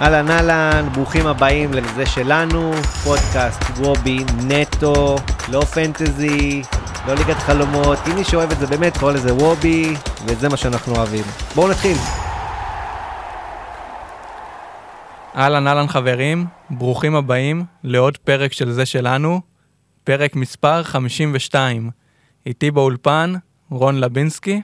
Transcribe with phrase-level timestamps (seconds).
[0.00, 2.72] אהלן אהלן, ברוכים הבאים לזה שלנו,
[3.04, 4.18] פודקאסט וובי
[4.48, 5.16] נטו,
[5.52, 6.62] לא פנטזי,
[7.06, 9.94] לא ליגת חלומות, אם מי שאוהב את זה באמת קורא לזה וובי,
[10.26, 11.24] וזה מה שאנחנו אוהבים.
[11.54, 11.96] בואו נתחיל.
[15.36, 19.40] אהלן אהלן חברים, ברוכים הבאים לעוד פרק של זה שלנו,
[20.04, 21.90] פרק מספר 52.
[22.46, 23.34] איתי באולפן,
[23.70, 24.62] רון לבינסקי.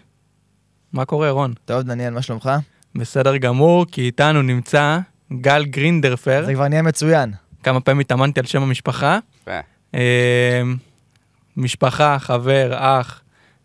[0.93, 1.55] מה קורה רון?
[1.65, 2.51] טוב, דניאל, מה שלומך?
[2.95, 4.99] בסדר גמור, כי איתנו נמצא
[5.33, 6.43] גל גרינדרפר.
[6.47, 7.33] זה כבר נהיה מצוין.
[7.63, 9.19] כמה פעמים התאמנתי על שם המשפחה.
[9.95, 10.63] אה,
[11.57, 13.21] משפחה, חבר, אח,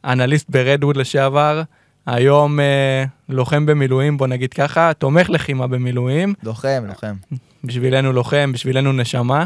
[0.06, 1.62] אנליסט ברדווד לשעבר,
[2.06, 7.16] היום אה, לוחם במילואים, בוא נגיד ככה, תומך לחימה במילואים, לוחם, לוחם.
[7.64, 9.46] בשבילנו לוחם, בשבילנו נשמה.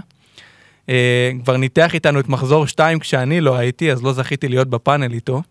[0.90, 5.14] אה, כבר ניתח איתנו את מחזור 2 כשאני לא הייתי, אז לא זכיתי להיות בפאנל
[5.14, 5.42] איתו.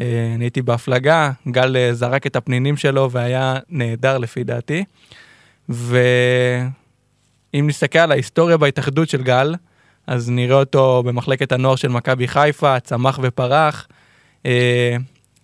[0.00, 4.84] אה, אני הייתי בהפלגה, גל אה, זרק את הפנינים שלו והיה נהדר לפי דעתי.
[5.68, 9.54] ואם נסתכל על ההיסטוריה בהתאחדות של גל,
[10.06, 13.88] אז נראה אותו במחלקת הנוער של מכבי חיפה, צמח ופרח.
[14.46, 14.96] אה,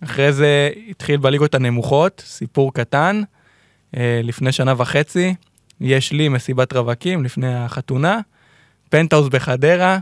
[0.03, 3.21] אחרי זה התחיל בליגות הנמוכות, סיפור קטן,
[3.97, 5.35] אה, לפני שנה וחצי,
[5.81, 8.19] יש לי מסיבת רווקים לפני החתונה,
[8.89, 9.99] פנטהאוז בחדרה,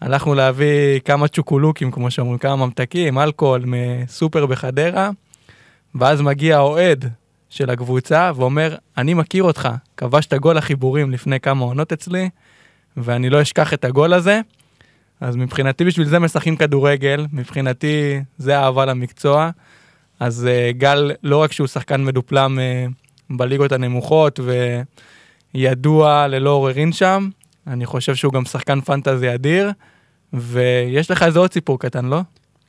[0.00, 5.10] הלכנו להביא כמה צ'וקולוקים, כמו שאומרים, כמה ממתקים, אלכוהול מסופר בחדרה,
[5.94, 7.10] ואז מגיע האוהד
[7.56, 12.28] של הקבוצה ואומר, אני מכיר אותך, כבשת גול החיבורים לפני כמה עונות אצלי,
[12.96, 14.40] ואני לא אשכח את הגול הזה.
[15.20, 19.50] אז מבחינתי בשביל זה משחקים כדורגל, מבחינתי זה אהבה למקצוע.
[20.20, 24.40] אז uh, גל, לא רק שהוא שחקן מדופלם uh, בליגות הנמוכות
[25.54, 27.28] וידוע ללא עוררין שם,
[27.66, 29.70] אני חושב שהוא גם שחקן פנטזי אדיר,
[30.32, 32.20] ויש לך איזה עוד סיפור קטן, לא?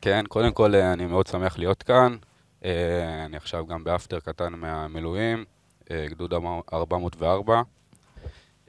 [0.02, 2.15] כן, קודם כל אה, אני מאוד שמח להיות כאן.
[2.66, 5.45] אה, אני עכשיו גם באפטר קטן מהמילואים,
[5.91, 6.33] אה, גדוד
[6.73, 7.61] 404.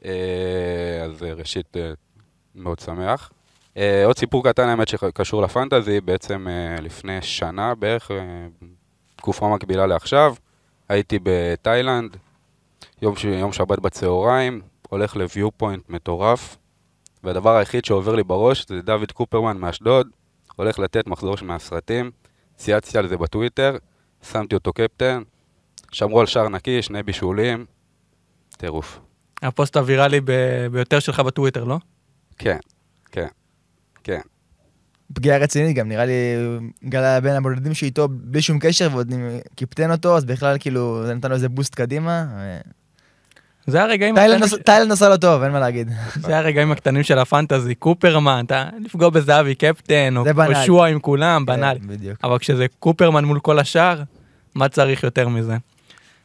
[0.05, 1.77] אה, אז ראשית,
[2.55, 3.31] מאוד שמח.
[4.05, 6.47] עוד סיפור קטן, האמת, שקשור לפנטזי, בעצם
[6.83, 8.11] לפני שנה בערך,
[9.17, 10.35] תקופה מקבילה לעכשיו,
[10.89, 12.17] הייתי בתאילנד,
[13.03, 13.25] יום, ש...
[13.25, 16.57] יום שבת בצהריים, הולך ל view point מטורף,
[17.25, 20.09] והדבר היחיד שעובר לי בראש זה דוד קופרמן מאשדוד,
[20.57, 22.11] הולך לתת מחזור מהסרטים,
[22.59, 23.77] צייצתי על זה בטוויטר,
[24.23, 25.23] שמתי אותו קפטן,
[25.93, 27.65] שמרו על שער נקי, שני בישולים,
[28.57, 29.01] טירוף.
[29.43, 31.79] הפוסט הוויראלי ב- ביותר שלך בטוויטר, לא?
[32.39, 32.59] כן,
[33.13, 33.27] כן,
[34.05, 34.21] כן.
[35.15, 36.13] פגיעה רצינית גם, נראה לי,
[36.85, 39.13] גל היה בין הבודדים שאיתו בלי שום קשר, ועוד
[39.55, 42.27] קיפטן אותו, אז בכלל כאילו, זה נתן לו איזה בוסט קדימה.
[42.37, 42.61] ו-
[43.69, 44.15] זה הרגעים
[44.65, 45.91] תאילנד עשה לו טוב, אין מה להגיד.
[46.27, 50.67] זה הרגעים הקטנים של הפנטזי, קופרמן, אתה לפגוע בזהבי קפטן, או בנאלי.
[50.67, 51.81] שועה עם כולם, בנאלי.
[51.81, 52.19] כן, בדיוק.
[52.25, 54.03] אבל כשזה קופרמן מול כל השאר,
[54.55, 55.57] מה צריך יותר מזה?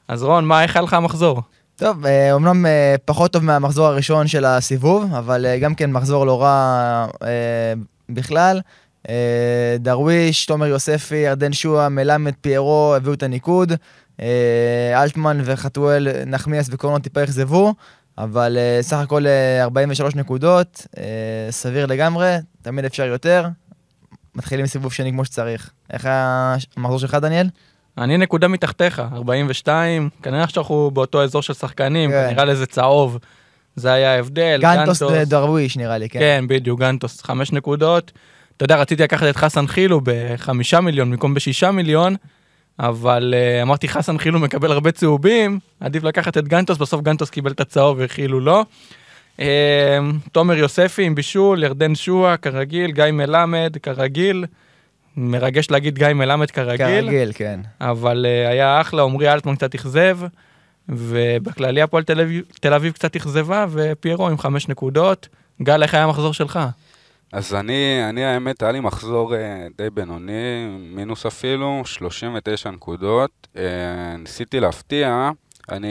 [0.07, 1.41] אז רון, מה, איך היה לך המחזור?
[1.75, 6.25] טוב, אה, אומנם אה, פחות טוב מהמחזור הראשון של הסיבוב, אבל אה, גם כן מחזור
[6.25, 7.73] לא רע אה,
[8.09, 8.59] בכלל.
[9.09, 13.73] אה, דרוויש, תומר יוספי, ירדן שועה, מלמד, פיירו, הביאו את הניקוד.
[14.22, 17.74] אה, אלטמן וחתואל, נחמיאס וקורנו טיפה אכזבו,
[18.18, 21.03] אבל אה, סך הכל אה, 43 נקודות, אה,
[21.50, 23.47] סביר לגמרי, תמיד אפשר יותר.
[24.35, 25.69] מתחילים סיבוב שני כמו שצריך.
[25.94, 26.07] איך
[26.78, 27.47] המחזור שלך, דניאל?
[27.97, 32.28] אני נקודה מתחתיך, 42, כנראה שאנחנו באותו אזור של שחקנים, כן.
[32.30, 33.18] כנראה לזה צהוב.
[33.75, 36.19] זה היה ההבדל, גנטוס דרוויש נראה לי, כן.
[36.19, 38.12] כן, בדיוק, גנטוס, חמש נקודות.
[38.57, 42.16] אתה יודע, רציתי לקחת את חסן חילו בחמישה מיליון במקום בשישה מיליון,
[42.79, 47.51] אבל uh, אמרתי, חסן חילו מקבל הרבה צהובים, עדיף לקחת את גנטוס, בסוף גנטוס קיבל
[47.51, 48.66] את הצהוב וחילו לא.
[49.38, 49.41] Uh,
[50.31, 54.45] תומר יוספי עם בישול, ירדן שועה, כרגיל, גיא מלמד, כרגיל.
[55.17, 57.59] מרגש להגיד גיא מלמד כרגיל, כרגיל, כן.
[57.81, 60.19] אבל uh, היה אחלה, עמרי אלטמן קצת אכזב,
[60.89, 62.03] ובכללי הפועל
[62.59, 65.28] תל אביב קצת אכזבה, ופיירו עם חמש נקודות.
[65.62, 66.59] גל, איך היה המחזור שלך?
[67.33, 73.47] אז אני, אני האמת, היה לי מחזור אה, די בינוני, מינוס אפילו, 39 נקודות.
[73.57, 75.31] אה, ניסיתי להפתיע,
[75.69, 75.89] אני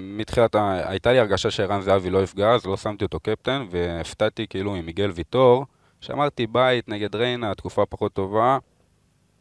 [0.00, 4.74] מתחילת, הייתה לי הרגשה שערן זהבי לא יפגע, אז לא שמתי אותו קפטן, והפתעתי כאילו
[4.74, 5.66] עם מיגל ויטור,
[6.00, 8.58] שאמרתי בית נגד ריינה, תקופה פחות טובה,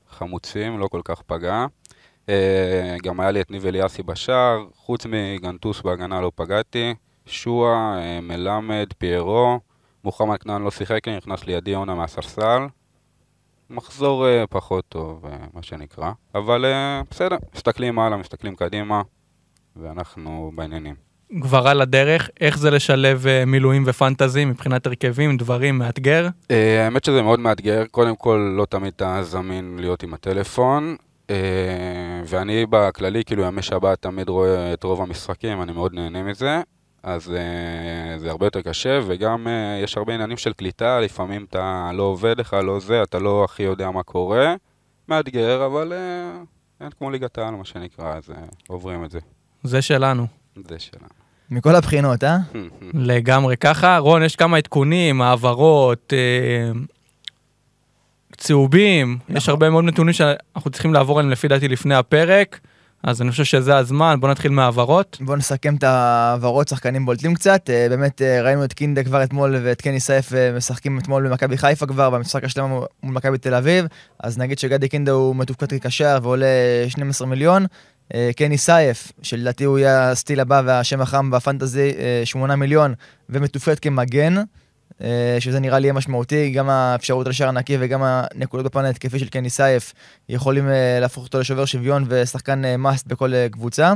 [0.09, 1.65] חמוצים, לא כל כך פגע.
[2.30, 6.94] אה, גם היה לי את ניב אליאסי בשער, חוץ מגנטוס בהגנה לא פגעתי,
[7.25, 9.70] שועה, מלמד, פיירו.
[10.03, 12.68] מוחמד כנען לא שיחק לי, נכנס לידי יונה מהספסל.
[13.69, 16.12] מחזור uh, פחות טוב, uh, מה שנקרא.
[16.36, 19.01] אבל uh, בסדר, מסתכלים הלאה, מסתכלים קדימה,
[19.75, 20.95] ואנחנו בעניינים.
[21.42, 26.27] כבר על הדרך, איך זה לשלב אה, מילואים ופנטזי מבחינת הרכבים, דברים, מאתגר?
[26.27, 26.53] Uh,
[26.86, 30.95] האמת שזה מאוד מאתגר, קודם כל לא תמיד אתה זמין להיות עם הטלפון.
[31.27, 31.31] Uh,
[32.27, 36.62] ואני בכללי, כאילו ימי שבת תמיד רואה את רוב המשחקים, אני מאוד נהנה מזה.
[37.03, 41.92] אז אה, זה הרבה יותר קשה, וגם אה, יש הרבה עניינים של קליטה, לפעמים אתה
[41.94, 44.56] לא עובד לך, לא זה, אתה לא הכי יודע מה קורה.
[45.12, 46.42] מאתגר, אבל אה,
[46.81, 48.36] אין כמו ליגת העל, מה שנקרא, אז אה,
[48.68, 49.19] עוברים את זה.
[49.63, 50.27] זה שלנו.
[50.69, 51.07] זה שלנו.
[51.50, 52.38] מכל הבחינות, אה?
[52.94, 53.98] לגמרי ככה.
[53.98, 56.71] רון, יש כמה עדכונים, העברות, אה,
[58.38, 59.51] צהובים, יש נכון.
[59.51, 62.59] הרבה מאוד נתונים שאנחנו צריכים לעבור עליהם לפי דעתי לפני הפרק,
[63.03, 65.18] אז אני חושב שזה הזמן, בוא נתחיל מהעברות.
[65.21, 67.69] בואו נסכם את העברות, שחקנים בולטים קצת.
[67.69, 71.57] אה, באמת אה, ראינו את קינדה כבר אתמול ואת קני סייף אה, משחקים אתמול במכבי
[71.57, 73.86] חיפה כבר, במשחק השלם מול מכבי תל אביב.
[74.19, 76.45] אז נגיד שגדי קינדה הוא מתופקד כקשר ועולה
[76.88, 77.65] 12 מיליון.
[78.36, 82.94] קני סייף, שלדעתי הוא יהיה הסטיל הבא והשם החם בפנטזי, אה, 8 מיליון,
[83.30, 84.36] ומתופקד כמגן.
[85.03, 89.30] אה, שזה נראה לי יהיה משמעותי, גם האפשרות לשער נקי וגם הנקודות בפן ההתקפי של
[89.30, 89.94] קני סייף
[90.30, 93.94] יכולים אה, להפוך אותו לשובר שוויון ושחקן מאסט בכל אה, קבוצה.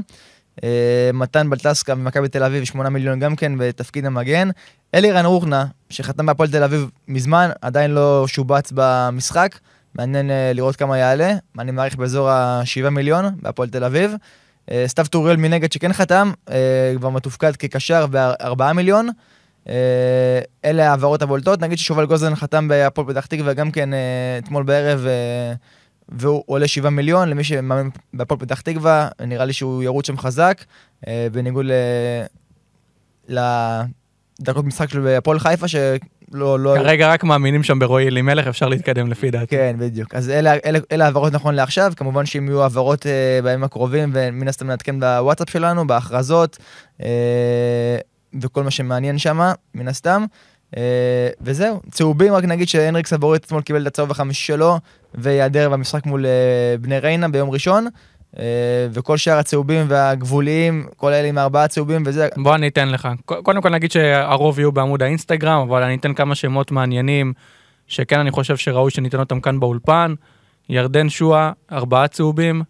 [0.64, 4.50] אה, מתן בלטסקה ממכבי תל אביב, 8 מיליון גם כן בתפקיד המגן.
[4.96, 9.60] אלירן רוחנה, שחתם בהפועל תל אביב מזמן, עדיין לא שובץ במשחק.
[9.96, 14.14] מעניין לראות כמה יעלה, אני מעריך באזור ה-7 מיליון בהפועל תל אביב.
[14.86, 16.32] סתיו טוריאל מנגד שכן חתם,
[16.98, 19.10] כבר מתופקד כקשר ב-4 מיליון.
[19.70, 21.62] אה, אלה ההעברות הבולטות.
[21.62, 25.54] נגיד ששובל גוזן חתם בהפועל פתח תקווה גם כן אה, אתמול בערב, אה,
[26.10, 27.30] והוא עולה 7 מיליון.
[27.30, 30.64] למי שמאמין בהפועל פתח תקווה, נראה לי שהוא ירוץ שם חזק,
[31.32, 31.72] בניגוד ל...
[34.40, 36.60] לדקות משחק של הפועל חיפה, שלא...
[36.60, 36.76] לא...
[36.78, 39.56] כרגע רק מאמינים שם ברועי אלימלך, אפשר להתקדם לפי דעתי.
[39.56, 40.16] כן, בדיוק.
[40.16, 44.48] אז אלה, אלה, אלה העברות נכון לעכשיו, כמובן שאם יהיו העברות אה, בימים הקרובים, ומן
[44.48, 46.58] הסתם נעדכן בוואטסאפ שלנו, בהכרזות,
[47.04, 47.98] אה,
[48.42, 49.40] וכל מה שמעניין שם,
[49.76, 50.26] מן הסתם.
[50.78, 54.80] אה, וזהו, צהובים, רק נגיד שהנריק סבורית אתמול קיבל את הצהוב החמישי שלו,
[55.16, 57.88] וייעדר במשחק מול אה, בני ריינה ביום ראשון.
[58.40, 58.44] אה,
[58.92, 63.08] וכל שאר הצהובים והגבוליים, כל אלה עם ארבעה צהובים וזה, בוא אני אתן לך.
[63.26, 67.34] קודם כל נגיד שהרוב יהיו בעמוד האינסטגרם, אבל אני אתן כמה שמות מעניינים,
[67.88, 70.14] שכן אני חושב שראוי שניתן אותם כאן באולפן.
[70.70, 72.64] ירדן שואה, ארבעה צהובים.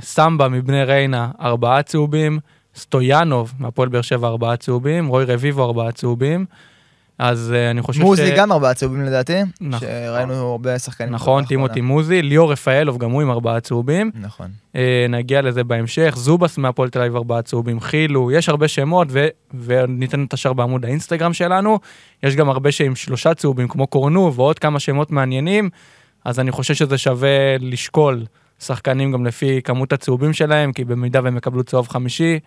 [0.00, 2.38] סמבה מבני ריינה, ארבעה צהובים.
[2.76, 5.06] סטויאנוב מהפועל באר שבע, ארבעה צהובים.
[5.06, 6.46] רוי רביבו, ארבעה צהובים.
[7.20, 9.88] אז אה, אני חושב מוזי גם ארבעה צהובים לדעתי, נכון.
[9.88, 11.10] שראינו הרבה שחקנים.
[11.12, 11.80] נכון, טימותי.
[11.80, 14.10] מוזי, ליאור רפאלוב, גם הוא עם ארבעה צהובים.
[14.14, 14.50] נכון.
[14.76, 16.14] אה, נגיע לזה בהמשך.
[16.16, 19.26] זובס מהפועל תל אביב ארבעה צהובים, חילו, יש הרבה שמות ו-
[19.64, 21.78] וניתן את השאר בעמוד האינסטגרם שלנו.
[22.22, 25.70] יש גם הרבה שעם שלושה צהובים כמו קורנו ועוד כמה שמות מעניינים,
[26.24, 28.24] אז אני חושב שזה שווה לשקול
[28.60, 32.38] שחקנים גם לפי כמות הצהובים שלהם, כי במידה והם יקבלו צהוב חמישי,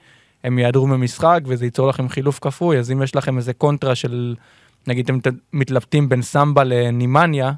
[0.44, 4.36] הם יעדרו ממשחק וזה ייצור לכם חילוף כפוי, אז אם יש לכם איזה קונטרה של,
[4.88, 7.52] נגיד אתם מתלבטים בין סמבה לנימניה,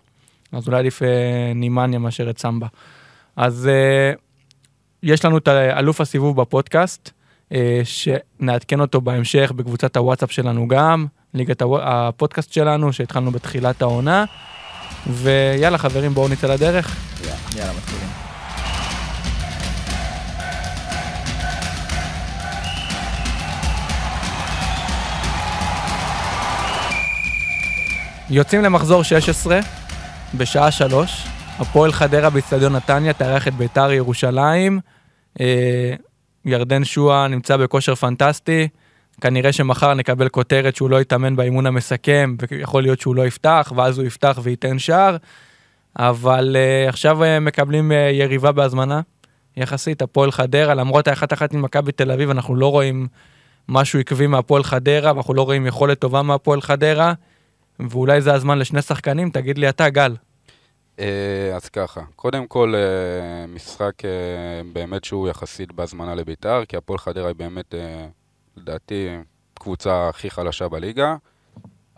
[0.52, 1.07] אז אולי עדיף אה,
[1.56, 2.68] נימניה מאשר את סמבה.
[3.36, 4.13] אז אה,
[5.04, 7.10] יש לנו את אלוף הסיבוב בפודקאסט,
[7.51, 14.25] אה, שנעדכן אותו בהמשך בקבוצת הוואטסאפ שלנו גם, ליגת הפודקאסט שלנו שהתחלנו בתחילת העונה.
[15.08, 16.96] ויאללה חברים בואו נצא לדרך.
[17.56, 18.15] יאללה, מתחילים.
[28.30, 29.60] יוצאים למחזור 16
[30.38, 31.27] בשעה 3,
[31.60, 34.80] הפועל חדרה באיצטדיון נתניה תארח את ביתר ירושלים.
[35.39, 35.94] אה,
[36.45, 38.67] ירדן שואה נמצא בכושר פנטסטי,
[39.22, 43.98] כנראה שמחר נקבל כותרת שהוא לא יתאמן באימון המסכם, ויכול להיות שהוא לא יפתח, ואז
[43.98, 45.17] הוא יפתח וייתן שער.
[46.00, 49.01] אבל uh, עכשיו uh, מקבלים uh, יריבה בהזמנה,
[49.58, 53.08] יחסית, הפועל חדרה, למרות האחת אחת עם מכבי תל אביב, אנחנו לא רואים
[53.70, 57.13] משהו עקבי מהפועל חדרה, ואנחנו לא רואים יכולת טובה מהפועל חדרה,
[57.79, 60.15] ואולי זה הזמן לשני שחקנים, תגיד לי אתה, גל.
[61.00, 67.00] אה, אז ככה, קודם כל אה, משחק אה, באמת שהוא יחסית בהזמנה לביתר, כי הפועל
[67.00, 67.75] חדרה היא באמת,
[68.58, 69.10] לדעתי,
[69.53, 71.15] קבוצה הכי חלשה בליגה,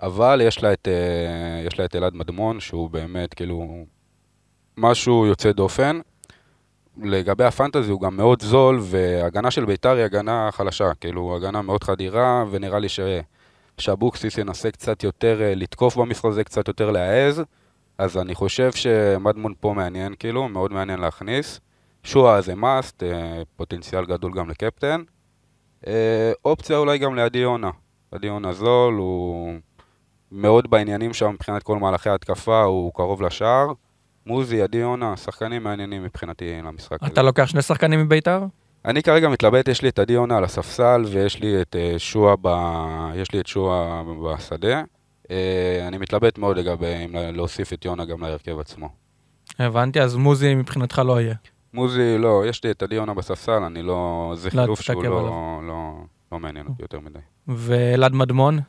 [0.01, 0.87] אבל יש לה את,
[1.67, 3.85] יש לה את אלעד מדמון, שהוא באמת כאילו
[4.77, 5.99] משהו יוצא דופן.
[7.03, 11.83] לגבי הפנטזי הוא גם מאוד זול, והגנה של ביתר היא הגנה חלשה, כאילו הגנה מאוד
[11.83, 12.99] חדירה, ונראה לי ש...
[13.77, 17.43] שאבוקסיס ינסה קצת יותר אה, לתקוף במשחק הזה, קצת יותר להעז.
[17.97, 21.59] אז אני חושב שמדמון פה מעניין, כאילו, מאוד מעניין להכניס.
[22.03, 23.03] שואה זה מאסט,
[23.55, 25.01] פוטנציאל גדול גם לקפטן.
[25.87, 27.69] אה, אופציה אולי גם לעדי יונה.
[28.11, 29.53] עדי יונה זול, הוא
[30.31, 33.67] מאוד בעניינים שם מבחינת כל מהלכי ההתקפה, הוא קרוב לשער.
[34.25, 37.11] מוזי, עדי יונה, שחקנים מעניינים מבחינתי למשחק הזה.
[37.13, 38.45] אתה לוקח שני שחקנים מביתר?
[38.87, 42.35] אני כרגע מתלבט, יש לי את עדי יונה על הספסל ויש לי את אה, שועה
[42.41, 42.47] ב...
[43.15, 44.83] יש לי את שועה בשדה.
[45.31, 48.89] אה, אני מתלבט מאוד לגבי אם להוסיף את יונה גם להרכב עצמו.
[49.59, 51.35] הבנתי, אז מוזי מבחינתך לא יהיה.
[51.73, 54.33] מוזי, לא, יש לי את עדי יונה בספסל, אני לא...
[54.35, 55.61] זה לא חילוף שהוא לא, עליו.
[55.67, 55.93] לא,
[56.31, 57.19] לא מעניין אותי יותר מדי.
[57.47, 58.59] ואלעד מדמון?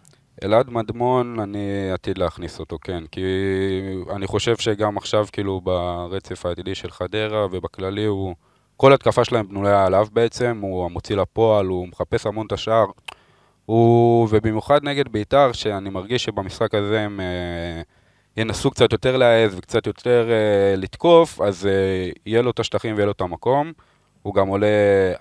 [0.45, 3.25] אלעד מדמון, אני עתיד להכניס אותו, כן, כי
[4.11, 8.35] אני חושב שגם עכשיו, כאילו, ברצף העתידי של חדרה ובכללי, הוא...
[8.81, 12.87] כל התקפה שלהם בנויה עליו בעצם, הוא המוציא לפועל, הוא מחפש המון את השער.
[13.67, 17.83] הוא, ובמיוחד נגד בית"ר, שאני מרגיש שבמשחק הזה הם אה,
[18.37, 23.07] ינסו קצת יותר להעז וקצת יותר אה, לתקוף, אז אה, יהיה לו את השטחים ויהיה
[23.07, 23.73] לו את המקום.
[24.23, 24.67] הוא גם עולה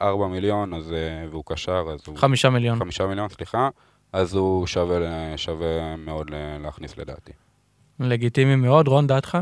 [0.01, 2.17] 4 מיליון, אז, אה, והוא קשר, אז הוא...
[2.17, 2.79] חמישה מיליון.
[2.79, 3.69] חמישה מיליון, סליחה.
[4.13, 4.97] אז הוא שווה,
[5.37, 7.31] שווה מאוד ל- להכניס לדעתי.
[7.99, 9.37] לגיטימי מאוד, רון, דעתך?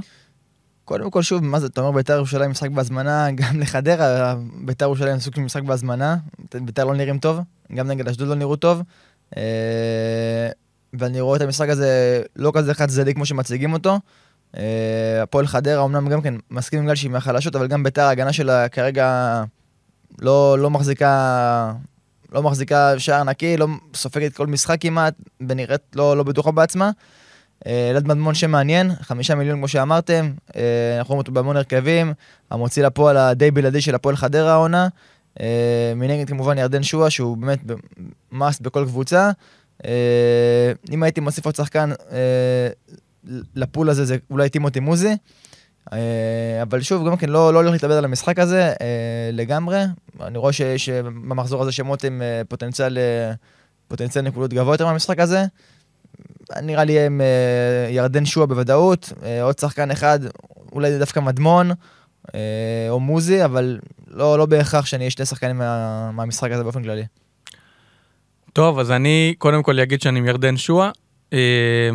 [0.85, 5.19] קודם כל, שוב, מה זה, אתה אומר בית"ר ירושלים משחק בהזמנה, גם לחדרה, בית"ר ירושלים
[5.19, 6.17] סוג של משחק בהזמנה,
[6.53, 7.39] בית"ר לא נראים טוב,
[7.75, 8.81] גם נגד אשדוד לא נראו טוב.
[9.37, 10.49] אה,
[10.93, 13.99] ואני רואה את המשחק הזה לא כזה חד צדדי כמו שמציגים אותו.
[14.57, 18.69] אה, הפועל חדרה אמנם גם כן מסכים גל שהיא מהחלשות, אבל גם בית"ר ההגנה שלה
[18.69, 19.43] כרגע
[20.21, 21.73] לא, לא מחזיקה...
[22.31, 25.13] לא מחזיקה שער נקי, לא סופגת כל משחק כמעט,
[25.49, 26.91] ונראית לא, לא בטוחה בעצמה.
[27.67, 32.13] אה, אלעד מדמון שמעניין, חמישה מיליון כמו שאמרתם, אה, אנחנו רואים אותו בהמון הרכבים,
[32.51, 34.88] המוציא לפועל הדי בלעדי של הפועל חדרה העונה.
[35.39, 37.59] אה, מנגד כמובן ירדן שואה, שהוא באמת
[38.31, 39.31] מאסט בכל קבוצה.
[40.91, 41.89] אם הייתי מוסיף עוד שחקן
[43.55, 45.17] לפול הזה, זה אולי טימותי מוזי.
[46.62, 48.74] אבל שוב, גם כן, לא, לא הולך להתאבד על המשחק הזה
[49.33, 49.83] לגמרי.
[50.21, 52.97] אני רואה שבמחזור הזה שמות עם פוטנציאל,
[53.88, 55.45] פוטנציאל נקודות גבוה יותר מהמשחק הזה.
[56.61, 60.19] נראה לי הם אה, ירדן שועה בוודאות, אה, עוד שחקן אחד,
[60.71, 61.71] אולי דווקא מדמון
[62.35, 62.39] אה,
[62.89, 67.03] או מוזי, אבל לא, לא בהכרח שאני אהיה שני שחקנים מה, מהמשחק הזה באופן כללי.
[68.53, 70.91] טוב, אז אני קודם כל אגיד שאני עם ירדן שואה.
[71.33, 71.89] אה,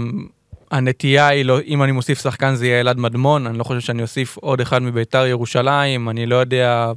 [0.71, 4.03] הנטייה היא, לא, אם אני מוסיף שחקן זה יהיה אלעד מדמון, אני לא חושב שאני
[4.03, 6.93] אוסיף עוד אחד מביתר ירושלים, אני לא יודע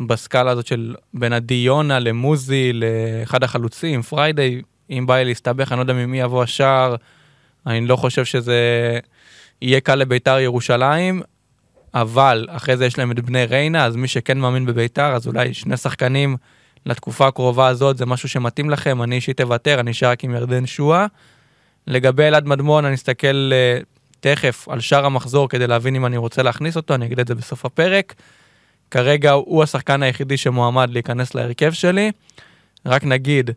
[0.00, 5.78] בסקאלה הזאת של בין עדי יונה למוזי, לאחד החלוצים, פריידיי, אם בא לי להסתבך, אני
[5.78, 6.96] לא יודע ממי יבוא השער,
[7.66, 8.58] אני לא חושב שזה
[9.62, 11.22] יהיה קל לביתר ירושלים,
[11.94, 15.54] אבל אחרי זה יש להם את בני ריינה, אז מי שכן מאמין בביתר, אז אולי
[15.54, 16.36] שני שחקנים
[16.86, 20.66] לתקופה הקרובה הזאת זה משהו שמתאים לכם, אני אישית אוותר, אני אשאר רק עם ירדן
[20.66, 21.06] שועה.
[21.86, 23.84] לגבי אלעד מדמון, אני אסתכל uh,
[24.20, 27.34] תכף על שאר המחזור כדי להבין אם אני רוצה להכניס אותו, אני אגיד את זה
[27.34, 28.14] בסוף הפרק.
[28.90, 32.12] כרגע הוא השחקן היחידי שמועמד להיכנס להרכב שלי.
[32.86, 33.50] רק נגיד,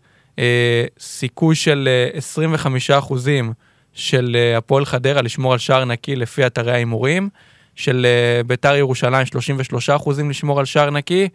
[1.00, 3.54] סיכוי של uh, 25 אחוזים
[3.94, 7.30] של uh, הפועל חדרה לשמור על שער נקי לפי אתרי ההימורים,
[7.76, 11.30] של uh, ביתר ירושלים 33 אחוזים לשמור על שער נקי.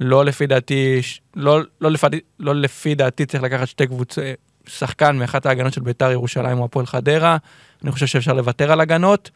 [0.00, 1.00] לא לפי דעתי,
[1.36, 2.06] לא, לא, לפי,
[2.40, 4.24] לא לפי דעתי צריך לקחת שתי קבוצות,
[4.66, 7.36] שחקן מאחת ההגנות של ביתר ירושלים או הפועל חדרה,
[7.82, 9.30] אני חושב שאפשר לוותר על הגנות.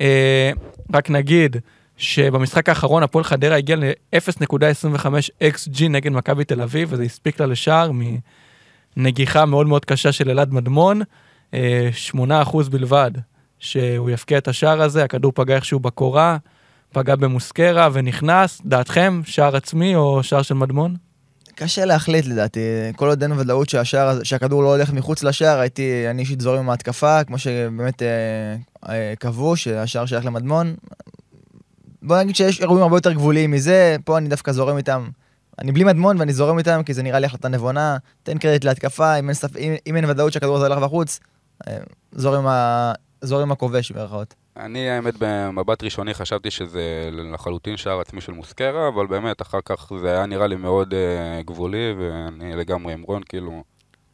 [0.00, 0.50] אה,
[0.94, 1.56] רק נגיד
[1.96, 5.06] שבמשחק האחרון הפועל חדרה הגיע ל-0.25
[5.42, 7.90] XG נגד מכבי תל אביב, וזה הספיק לה לשער
[8.98, 11.02] מנגיחה מאוד מאוד קשה של אלעד מדמון,
[11.54, 13.10] אה, 8% בלבד
[13.58, 16.36] שהוא יפקיע את השער הזה, הכדור פגע איכשהו בקורה.
[16.92, 20.96] פגע במוסקרה ונכנס, דעתכם, שער עצמי או שער של מדמון?
[21.54, 22.60] קשה להחליט לדעתי,
[22.96, 26.70] כל עוד אין ודאות שהשער, שהכדור לא הולך מחוץ לשער, הייתי, אני אישית זורם עם
[26.70, 28.08] ההתקפה, כמו שבאמת אה,
[28.88, 30.74] אה, קבעו, שהשער שייך למדמון.
[32.02, 35.08] בוא נגיד שיש אירועים הרבה יותר גבוליים מזה, פה אני דווקא זורם איתם.
[35.58, 37.96] אני בלי מדמון ואני זורם איתם, כי זה נראה לי החלטה נבונה.
[38.22, 39.56] תן קרדיט להתקפה, אם אין, ספ...
[39.56, 41.20] אם, אם אין ודאות שהכדור הזה הולך בחוץ,
[41.68, 41.76] אה,
[42.12, 42.92] זורם, ה...
[43.22, 44.34] זורם הכובש במירכאות.
[44.56, 49.92] אני, האמת, במבט ראשוני חשבתי שזה לחלוטין שער עצמי של מוסקרה, אבל באמת, אחר כך
[50.00, 53.62] זה היה נראה לי מאוד uh, גבולי, ואני לגמרי עם רון, כאילו,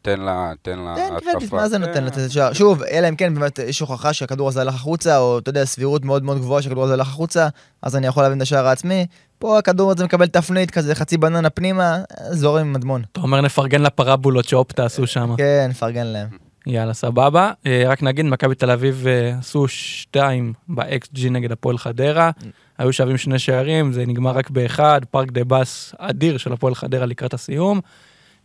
[0.05, 1.57] תן לה, תן לה תן קרדיט, התקפה.
[1.57, 2.53] מה זה נותן לתת שער?
[2.53, 6.05] שוב, אלא אם כן באמת יש הוכחה שהכדור הזה הלך החוצה, או אתה יודע, סבירות
[6.05, 7.49] מאוד מאוד גבוהה שהכדור הזה הלך החוצה,
[7.83, 9.07] אז אני יכול להבין את השער העצמי.
[9.39, 11.99] פה הכדור הזה מקבל תפנית כזה, חצי בננה פנימה,
[12.31, 13.03] זורם עם מדמון.
[13.13, 15.35] אתה אומר נפרגן לפרבולות שאופטה עשו שם.
[15.37, 16.29] כן, נפרגן להם.
[16.67, 17.53] יאללה, סבבה.
[17.67, 22.31] אה, רק נגיד, מכבי תל אביב אה, עשו שתיים ב-XG נגד הפועל חדרה.
[22.79, 27.07] היו שווים שני שערים, זה נגמר רק באחד, פארק דה בס אדיר של הפועל חדרה
[27.07, 27.81] לקראת הסיום.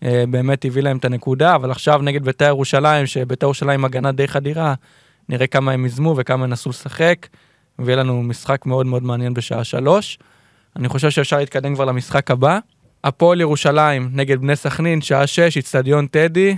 [0.03, 4.27] אה, באמת הביא להם את הנקודה, אבל עכשיו נגד בית"ר ירושלים, שבית"ר ירושלים הגנה די
[4.27, 4.74] חדירה,
[5.29, 7.27] נראה כמה הם יזמו וכמה ינסו לשחק,
[7.79, 10.20] ויהיה לנו משחק מאוד מאוד מעניין בשעה שלוש.
[10.75, 12.60] אני חושב שאפשר להתקדם כבר למשחק הבא.
[13.03, 16.58] הפועל ירושלים נגד בני סכנין, שעה שש, אצטדיון טדי,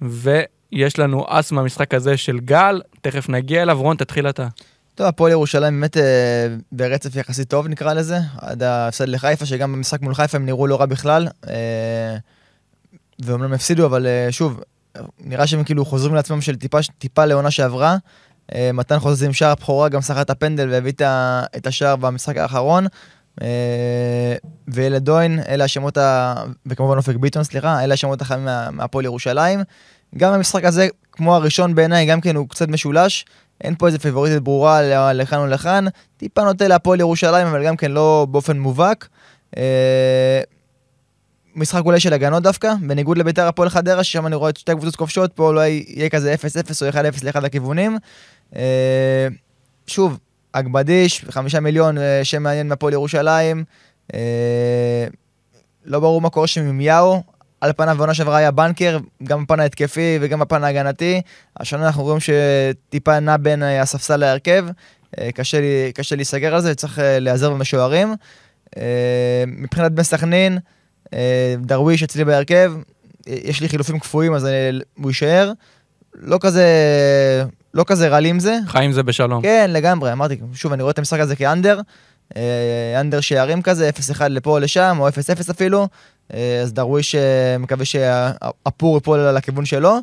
[0.00, 4.48] ויש לנו אס מהמשחק הזה של גל, תכף נגיע אליו, רון, תתחיל אתה.
[4.94, 10.00] טוב, הפועל ירושלים באמת אה, ברצף יחסית טוב נקרא לזה, עד ההפסד לחיפה, שגם במשחק
[10.00, 11.28] מול חיפה הם נראו לא רע בכלל.
[11.48, 12.16] אה,
[13.18, 14.60] ואומנם הפסידו, אבל אה, שוב,
[15.20, 17.96] נראה שהם כאילו חוזרים לעצמם של טיפה, טיפה לעונה שעברה.
[18.54, 20.92] אה, מתן חוזז עם שער הבכורה, גם סחט הפנדל והביא
[21.56, 22.86] את השער במשחק האחרון.
[23.42, 24.34] אה,
[24.68, 26.34] וילד דוין, אלה השמות, ה...
[26.66, 29.60] וכמובן אופק ביטון, סליחה, אלה השמות החמים מה- מהפועל ירושלים.
[30.16, 33.24] גם המשחק הזה, כמו הראשון בעיניי, גם כן הוא קצת משולש.
[33.60, 34.82] אין פה איזה פיבוריטית ברורה
[35.12, 35.84] לכאן או לכאן.
[36.16, 39.08] טיפה נוטה להפועל ירושלים, אבל גם כן לא באופן מובהק.
[41.56, 44.96] משחק אולי של הגנות דווקא, בניגוד לביתר הפועל חדרה, ששם אני רואה את שתי הקבוצות
[44.96, 46.36] כובשות, פה אולי יהיה כזה 0-0
[46.82, 47.98] או 1-0 לאחד הכיוונים.
[48.56, 49.28] אה,
[49.86, 50.18] שוב,
[50.52, 53.64] אגבדיש, חמישה מיליון, אה, שם מעניין מהפועל ירושלים.
[54.14, 55.06] אה,
[55.84, 57.22] לא ברור מה קורה שם עם יאו.
[57.60, 61.20] על פניו בעונה שעברה היה בנקר, גם בפן ההתקפי וגם בפן ההגנתי.
[61.60, 64.66] השנה אנחנו רואים שטיפה נע בין הספסל להרכב.
[65.34, 68.14] קשה, לי, קשה להיסגר על זה, צריך להיעזר במשוערים.
[69.46, 70.58] מבחינת בני סכנין,
[71.58, 72.72] דרוויש אצלי בהרכב,
[73.28, 75.52] אה, יש לי חילופים קפואים אז אה, הוא יישאר.
[76.14, 76.66] לא כזה,
[77.74, 79.42] לא כזה רע לי עם זה, חיים זה בשלום.
[79.42, 81.80] כן, לגמרי, אמרתי, שוב, אני רואה את המשחק הזה כאנדר,
[82.36, 85.88] אה, אנדר שערים כזה, 0-1 לפה או לשם, או 0-0 אפילו,
[86.34, 89.96] אה, אז דרוויש אה, מקווה שהפור ייפול לכיוון שלו,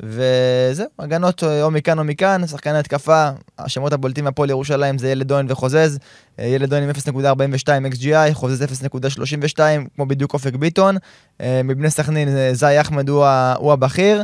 [0.00, 5.28] וזהו, הגנות אה, או מכאן או מכאן, שחקני התקפה, השמות הבולטים מהפועל ירושלים זה ילד
[5.28, 5.98] דוין וחוזז,
[6.38, 9.60] אה, ילד דוין עם 0.42 XGI, חוזז 0.32,
[9.96, 10.96] כמו בדיוק אופק ביטון,
[11.40, 13.26] אה, מבני סכנין זי אחמד הוא
[13.58, 14.22] הוא הבכיר,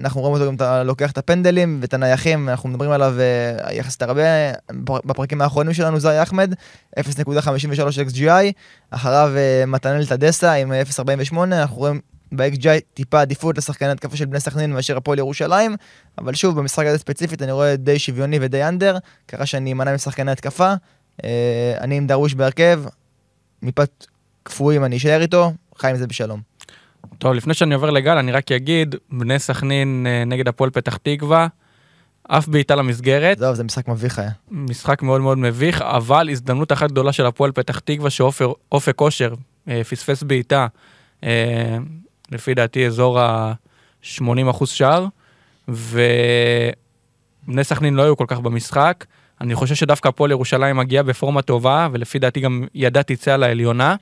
[0.00, 3.14] אנחנו רואים אותו גם לוקח את הפנדלים ואת הנייחים, אנחנו מדברים עליו
[3.72, 4.22] יחסית הרבה
[4.72, 6.54] בפר- בפרקים האחרונים שלנו, זי אחמד,
[6.98, 7.02] 0.53
[8.08, 8.52] XGI,
[8.90, 9.32] אחריו
[9.66, 12.00] מתנאל טדסה עם 0.48, אנחנו רואים
[12.32, 15.76] ב-XGI טיפה עדיפות לשחקני התקפה של בני סכנין מאשר הפועל ירושלים,
[16.18, 18.96] אבל שוב, במשחק הזה ספציפית אני רואה די שוויוני ודי אנדר,
[19.28, 20.74] ככה שאני אמנע משחקני התקפה,
[21.24, 22.82] אה, אני עם דרוויש בהרכב,
[23.62, 24.06] מפת
[24.42, 26.40] קפואים אני אשאר איתו, חי עם זה בשלום.
[27.18, 31.46] טוב, לפני שאני עובר לגל, אני רק אגיד, בני סכנין אה, נגד הפועל פתח תקווה,
[32.28, 34.30] אף בעיטה למסגרת, זהו, זה משחק מביך היה.
[34.50, 39.34] משחק מאוד מאוד מביך, אבל הזדמנות אחת גדולה של הפועל פתח תקווה, שאופק כושר
[39.68, 40.66] אה, פספס בעיטה,
[41.24, 41.78] אה,
[42.30, 45.06] לפי דעתי אזור ה-80% שער,
[45.68, 46.74] ובני
[47.62, 49.04] סכנין לא היו כל כך במשחק.
[49.40, 53.96] אני חושב שדווקא הפועל ירושלים מגיעה בפורמה טובה, ולפי דעתי גם ידה תצא על העליונה.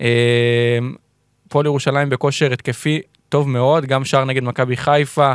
[0.00, 0.78] אה,
[1.46, 5.32] הפועל ירושלים בכושר התקפי טוב מאוד, גם שער נגד מכבי חיפה,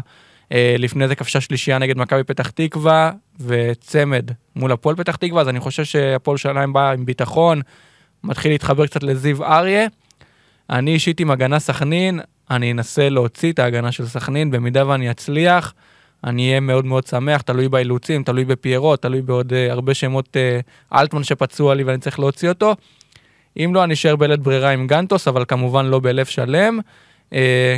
[0.51, 5.49] אה, לפני זה כבשה שלישייה נגד מכבי פתח תקווה, וצמד מול הפועל פתח תקווה, אז
[5.49, 7.62] אני חושב שהפועל ירושלים בא עם ביטחון,
[8.23, 9.88] מתחיל להתחבר קצת לזיו אריה.
[10.71, 12.19] אני אישית עם הגנה סכנין,
[12.51, 15.73] אני אנסה להוציא את ההגנה של סכנין, במידה ואני אצליח,
[16.23, 20.97] אני אהיה מאוד מאוד שמח, תלוי באילוצים, תלוי בפיירות, תלוי בעוד uh, הרבה שמות uh,
[20.99, 22.75] אלטמן שפצוע לי ואני צריך להוציא אותו.
[23.57, 26.79] אם לא, אני אשאר בלית ברירה עם גנטוס, אבל כמובן לא בלב שלם.
[27.29, 27.34] Uh,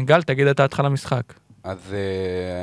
[0.05, 1.33] גל, תגיד את ההתחלה משחק.
[1.63, 1.95] אז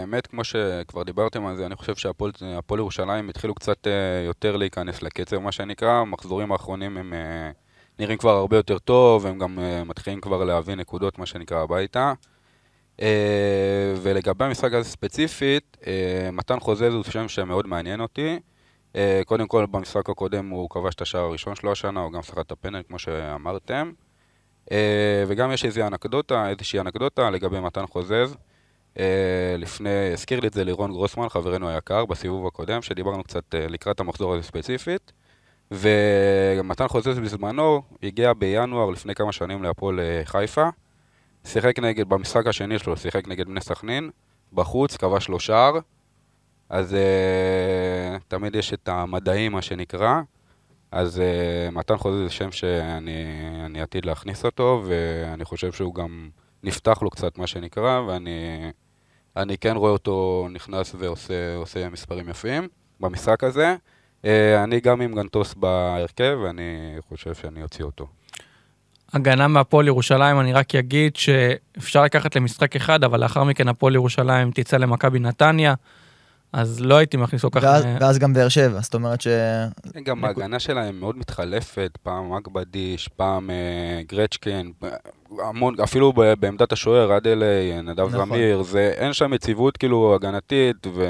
[0.01, 3.87] האמת, כמו שכבר דיברתם על זה, אני חושב שהפועל הפועל ירושלים התחילו קצת
[4.27, 5.91] יותר להיכנס לקצב, מה שנקרא.
[5.91, 7.13] המחזורים האחרונים הם
[8.01, 12.13] נראים כבר הרבה יותר טוב, הם גם uh, מתחילים כבר להביא נקודות, מה שנקרא, הביתה.
[12.97, 13.03] Uh,
[14.03, 15.85] ולגבי המשחק הזה ספציפית, uh,
[16.33, 18.39] מתן חוזז הוא שם שמאוד מעניין אותי.
[19.27, 22.53] קודם כל, במשחק הקודם הוא כבש את השער הראשון שלו השנה, הוא גם שחק את
[22.53, 23.93] הפנל, כמו שאמרתם.
[24.67, 24.73] Uh,
[25.27, 28.37] וגם יש איזושהי אנקדוטה, איזושהי אנקדוטה לגבי מתן חוזז.
[28.95, 28.99] Uh,
[29.59, 34.01] לפני, הזכיר לי את זה לירון גרוסמן, חברנו היקר, בסיבוב הקודם, שדיברנו קצת uh, לקראת
[34.01, 35.13] המחזור הזה ספציפית.
[35.71, 40.69] ומתן חוזז בזמנו הגיע בינואר לפני כמה שנים להפועל uh, חיפה.
[41.45, 44.11] שיחק נגד, במשחק השני שלו, שיחק נגד בני סכנין,
[44.53, 45.79] בחוץ, כבש לו שער.
[46.69, 50.21] אז uh, תמיד יש את המדעים, מה שנקרא.
[50.93, 56.31] אז uh, מתן חוזז זה שם שאני עתיד להכניס אותו, ואני חושב שהוא גם
[56.63, 58.71] נפתח לו קצת, מה שנקרא, ואני
[59.37, 62.69] אני כן רואה אותו נכנס ועושה עושה מספרים יפים
[63.01, 63.77] במשחק הזה.
[64.23, 64.27] Uh,
[64.65, 68.07] אני גם עם גנטוס בהרכב, ואני חושב שאני אוציא אותו.
[69.13, 74.51] הגנה מהפועל ירושלים, אני רק אגיד שאפשר לקחת למשחק אחד, אבל לאחר מכן הפועל ירושלים
[74.51, 75.75] תצא למכבי נתניה,
[76.53, 77.63] אז לא הייתי מכניס כל כך...
[77.63, 79.29] ואז, ואז גם באר שבע, זאת אומרת ש...
[80.03, 84.73] גם ההגנה שלהם מאוד מתחלפת, פעם אגבדיש, פעם אה, גרצ'קין,
[85.39, 88.29] המון, אפילו ב- בעמדת השוער, אדלי, נדב נכון.
[88.29, 91.05] זמיר, זה, אין שם יציבות כאילו הגנתית, ו...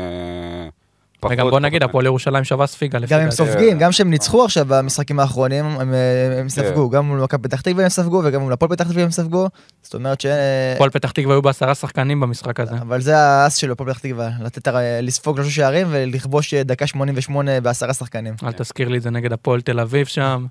[1.24, 3.36] וגם פחות- בוא נגיד, הפועל ירושלים שווה ספיגה לפי גם הם דעתי.
[3.36, 5.94] סופגים, גם שהם ניצחו עכשיו במשחקים האחרונים, הם,
[6.38, 9.10] הם ספגו, גם מול מכבי פתח תקווה הם ספגו, וגם מול הפועל פתח תקווה הם
[9.10, 9.48] ספגו,
[9.82, 10.26] זאת אומרת ש...
[10.74, 12.74] הפועל פתח תקווה היו בעשרה שחקנים במשחק הזה.
[12.74, 14.68] אבל זה האס שלו, הפועל פתח תקווה, לתת,
[15.02, 18.34] לספוג שלושה שערים ולכבוש אה, דקה 88 בעשרה שחקנים.
[18.44, 20.46] אל תזכיר לי את זה נגד הפועל תל אביב שם,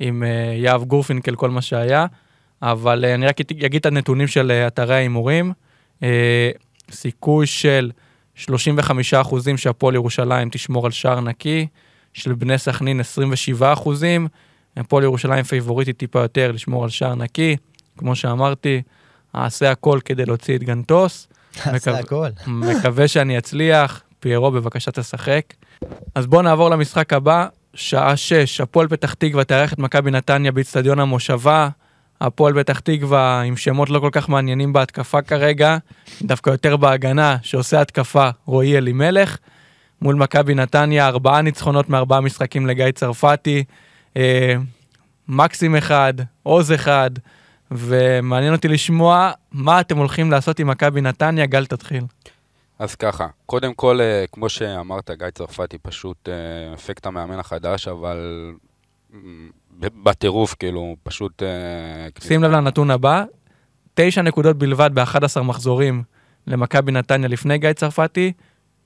[0.00, 2.06] עם אה, יהב גורפינקל, כל מה שהיה.
[2.62, 5.52] אבל אה, אני רק אגיד את הנתונים של אתרי ההימורים.
[6.90, 7.90] סיכוי של
[8.36, 8.40] 35%
[9.56, 11.66] שהפועל ירושלים תשמור על שער נקי,
[12.14, 14.28] של בני סכנין 27 אחוזים.
[14.76, 17.56] הפועל ירושלים פייבוריטית טיפה יותר לשמור על שער נקי.
[17.98, 18.82] כמו שאמרתי,
[19.36, 21.28] אעשה הכל כדי להוציא את גנטוס.
[21.64, 22.28] עשה הכל.
[22.46, 24.02] מקווה שאני אצליח.
[24.20, 25.54] פיירו, בבקשה תשחק.
[26.14, 30.98] אז בואו נעבור למשחק הבא, שעה 6, הפועל פתח תקווה תארח את מכבי נתניה באיצטדיון
[30.98, 31.68] המושבה.
[32.26, 35.76] הפועל פתח תקווה עם שמות לא כל כך מעניינים בהתקפה כרגע,
[36.22, 39.38] דווקא יותר בהגנה, שעושה התקפה רועי אלימלך.
[40.02, 43.64] מול מכבי נתניה, ארבעה ניצחונות מארבעה משחקים לגיא צרפתי,
[44.16, 44.54] אה,
[45.28, 47.10] מקסים אחד, עוז אחד,
[47.70, 52.04] ומעניין אותי לשמוע מה אתם הולכים לעשות עם מכבי נתניה, גל תתחיל.
[52.78, 58.52] אז ככה, קודם כל, אה, כמו שאמרת, גיא צרפתי פשוט אה, אפקט המאמן החדש, אבל
[59.78, 61.42] בטירוף, כאילו, פשוט...
[61.42, 63.24] אה, שים לב לנתון הבא,
[63.94, 66.02] תשע נקודות בלבד ב-11 מחזורים
[66.46, 68.32] למכבי נתניה לפני גיא צרפתי,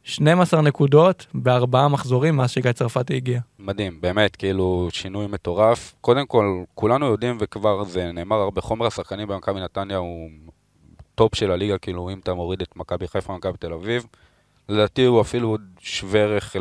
[0.02, 3.40] 12 נקודות בארבעה מחזורים מאז שגיא צרפתי הגיע.
[3.58, 5.94] מדהים, באמת, כאילו, שינוי מטורף.
[6.00, 10.30] קודם כל, כולנו יודעים, וכבר זה נאמר הרבה, חומר השחקנים במכבי נתניה הוא
[11.14, 14.06] טופ של הליגה, כאילו, אם אתה מוריד את מכבי חיפה ומכבי תל אביב.
[14.68, 16.56] לדעתי הוא אפילו עוד שווה ערך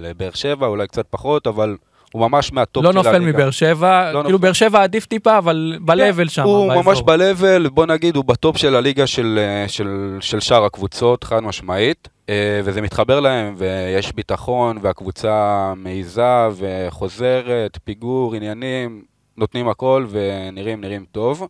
[0.00, 1.76] לבאר שבע, אולי קצת פחות, אבל
[2.12, 3.18] הוא ממש מהטופ לא של הליגה.
[3.18, 4.38] נופל מבאר שבע, לא כאילו.
[4.38, 6.82] באר שבע עדיף טיפה, אבל ב-level שם, כן, הוא באזור.
[6.82, 11.40] ממש ב-level, בוא נגיד, הוא בטופ של הליגה של, אה, של, של שאר הקבוצות, חד
[11.40, 19.02] משמעית, אה, וזה מתחבר להם, ויש ביטחון, והקבוצה מעיזה וחוזרת, פיגור, עניינים,
[19.36, 21.48] נותנים הכל ונראים נראים טוב.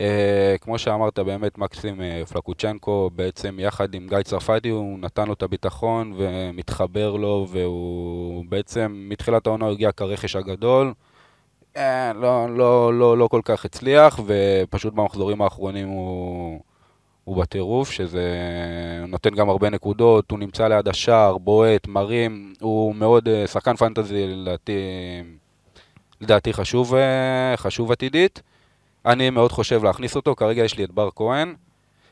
[0.00, 5.32] אה, כמו שאמרת, באמת מקסים אה, פלקוצ'נקו, בעצם יחד עם גיא צרפתי, הוא נתן לו
[5.32, 10.92] את הביטחון ומתחבר לו, והוא בעצם מתחילת העונה הגיע כרכש הגדול.
[11.76, 16.60] אה, לא, לא, לא, לא כל כך הצליח, ופשוט במחזורים האחרונים הוא,
[17.24, 18.34] הוא בטירוף, שזה
[19.08, 24.72] נותן גם הרבה נקודות, הוא נמצא ליד השער, בועט, מרים, הוא מאוד שחקן פנטזי, לדעתי,
[26.20, 26.94] לדעתי חשוב,
[27.56, 28.42] חשוב עתידית.
[29.06, 31.54] אני מאוד חושב להכניס אותו, כרגע יש לי את בר כהן,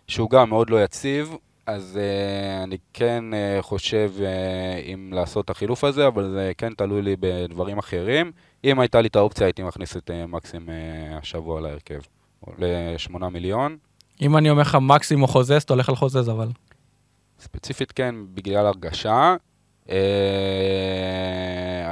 [0.07, 4.23] שהוא גם מאוד לא יציב, אז uh, אני כן uh, חושב uh,
[4.93, 8.33] אם לעשות את החילוף הזה, אבל זה כן תלוי לי בדברים אחרים.
[8.65, 12.01] אם הייתה לי את האופציה, הייתי מכניס את uh, מקסים uh, השבוע להרכב.
[12.59, 13.77] ל-8 מיליון.
[14.23, 16.49] אם אני אומר לך מקסימו חוזז, אתה הולך על חוזז אבל.
[17.41, 19.37] ספציפית כן, בגלל הרגשה.
[19.91, 19.97] אה,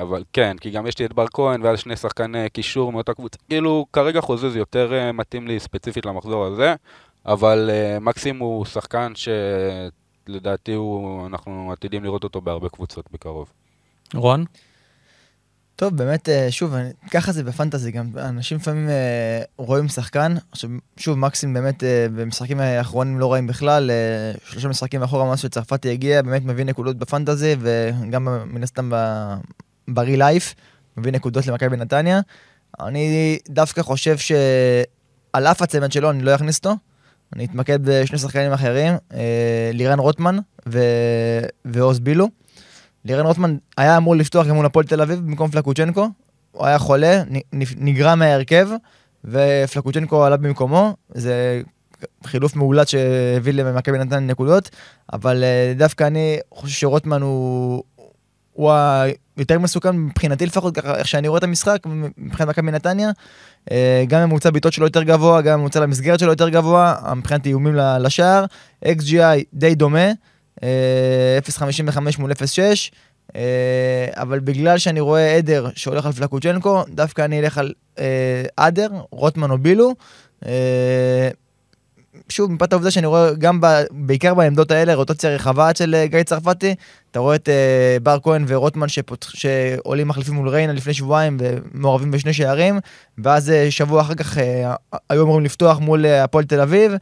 [0.03, 3.39] אבל כן, כי גם יש לי את בר כהן ועל שני שחקני קישור מאותה קבוצה.
[3.49, 6.75] כאילו, כרגע חוזה זה יותר אה, מתאים לי ספציפית למחזור הזה,
[7.27, 13.53] אבל אה, מקסים הוא שחקן שלדעתי הוא, אנחנו עתידים לראות אותו בהרבה קבוצות בקרוב.
[14.15, 14.45] רון?
[15.79, 16.75] טוב, באמת, אה, שוב,
[17.11, 22.61] ככה זה בפנטזי, גם אנשים לפעמים אה, רואים שחקן, עכשיו, שוב, מקסים באמת אה, במשחקים
[22.61, 23.91] האחרונים לא רעים בכלל,
[24.45, 28.91] שלושה משחקים אחורה מאז שצרפתי הגיע, באמת מביא נקודות בפנטזי, וגם מן הסתם
[29.89, 30.55] ברי לייף,
[30.97, 32.21] מביא נקודות למכבי נתניה.
[32.81, 36.75] אני דווקא חושב שעל אף הצמד שלו אני לא אכניס אותו,
[37.37, 38.95] אני אתמקד בשני שחקנים אחרים,
[39.73, 40.39] לירן רוטמן.
[41.65, 42.29] ועוז בילו.
[43.09, 46.09] לירן רוטמן היה אמור לפתוח גם מול הפועל תל אביב במקום פלקוצ'נקו,
[46.53, 47.23] הוא היה חולה,
[47.77, 48.69] נגרע מההרכב,
[49.25, 51.63] ופלקוצ'נקו עלה במקומו, זה
[52.27, 54.71] חילוף מאולץ שהביא למכבי נתניה נקודות,
[55.13, 57.83] אבל אה, דווקא אני חושב שרוטמן הוא,
[58.53, 58.73] הוא
[59.37, 61.79] היותר מסוכן מבחינתי לפחות, ככה איך שאני רואה את המשחק,
[62.19, 63.11] מבחינת מכבי נתניה.
[63.71, 67.75] אה, גם ממוצע בעיטות שלו יותר גבוה, גם ממוצע למסגרת שלו יותר גבוה, מבחינת איומים
[67.75, 68.45] לשער.
[68.85, 70.09] XGI די דומה,
[70.61, 70.65] 0.55
[72.19, 72.37] מול 0.6.
[73.37, 73.41] אה,
[74.13, 79.51] אבל בגלל שאני רואה עדר שהולך על פלקוצ'נקו, דווקא אני אלך על אה, עדר, רוטמן
[79.51, 79.95] או בילו.
[80.47, 81.29] אה,
[82.29, 86.75] שוב, מפאת העובדה שאני רואה גם ב, בעיקר בעמדות האלה, רוטציה רחבה אה, גיא צרפתי,
[87.11, 92.11] אתה רואה את אה, בר כהן ורוטמן שפות, שעולים מחליפים מול ריינה לפני שבועיים ומעורבים
[92.11, 92.79] בשני שערים,
[93.19, 94.75] ואז אה, שבוע אחר כך אה,
[95.11, 96.93] היו אמורים לפתוח מול אה, הפועל תל אביב.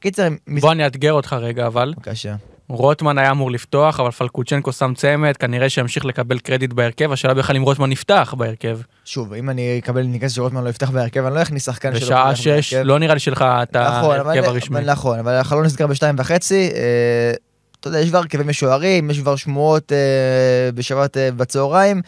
[0.00, 1.94] קיצר, מס- בוא אני אאתגר אותך רגע אבל.
[1.96, 2.34] בבקשה.
[2.68, 7.56] רוטמן היה אמור לפתוח, אבל פלקוצ'נקו שם צמד, כנראה שימשיך לקבל קרדיט בהרכב, השאלה בכלל
[7.56, 8.78] אם רוטמן יפתח בהרכב.
[9.04, 12.36] שוב, אם אני אקבל אינדיקציה שרוטמן לא יפתח בהרכב, אני לא אכניס שחקן שלא בשעה
[12.36, 12.74] שש.
[12.74, 14.78] לא נראה לי שלך את נכון, ההרכב הרשמי.
[14.78, 16.70] אבל נכון, אבל החלון נסגר בשתיים וחצי.
[16.74, 17.32] אה,
[17.80, 22.02] אתה יודע, יש כבר הרכבים משוערים, יש כבר שמועות אה, בשבת אה, בצהריים.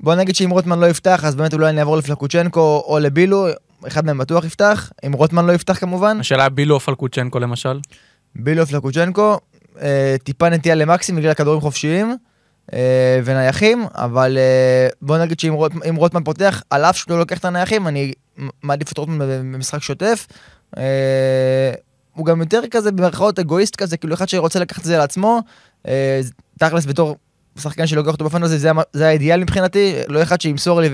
[0.00, 3.46] בוא נגיד שאם רוטמן לא יפתח, אז באמת אולי אני אעבור לפלקוצ'נקו או לבילו,
[3.86, 6.20] אחד מהם בטוח יפתח, אם רוטמן לא יפתח כמובן.
[6.20, 7.80] השאלה בילו או פלקוצ'נקו למשל.
[8.34, 9.38] בילו או פלקוצ'נקו,
[10.22, 12.16] טיפה נטייה למקסים בגלל כדורים חופשיים
[12.72, 17.38] אה, ונייחים, אבל אה, בוא נגיד שאם רוט, רוטמן פותח, על אף שהוא לא לוקח
[17.38, 18.12] את הנייחים, אני
[18.62, 20.26] מעדיף את רוטמן במשחק שוטף.
[20.76, 21.72] אה,
[22.14, 25.40] הוא גם יותר כזה במרכאות אגואיסט כזה, כאילו אחד שרוצה לקחת את זה לעצמו,
[25.88, 26.20] אה,
[26.58, 27.16] תכלס בתור
[27.58, 30.88] שחקן שלוקח אותו באופן הזה, זה, האידיאל מבחינתי, לא אחד שימסור לי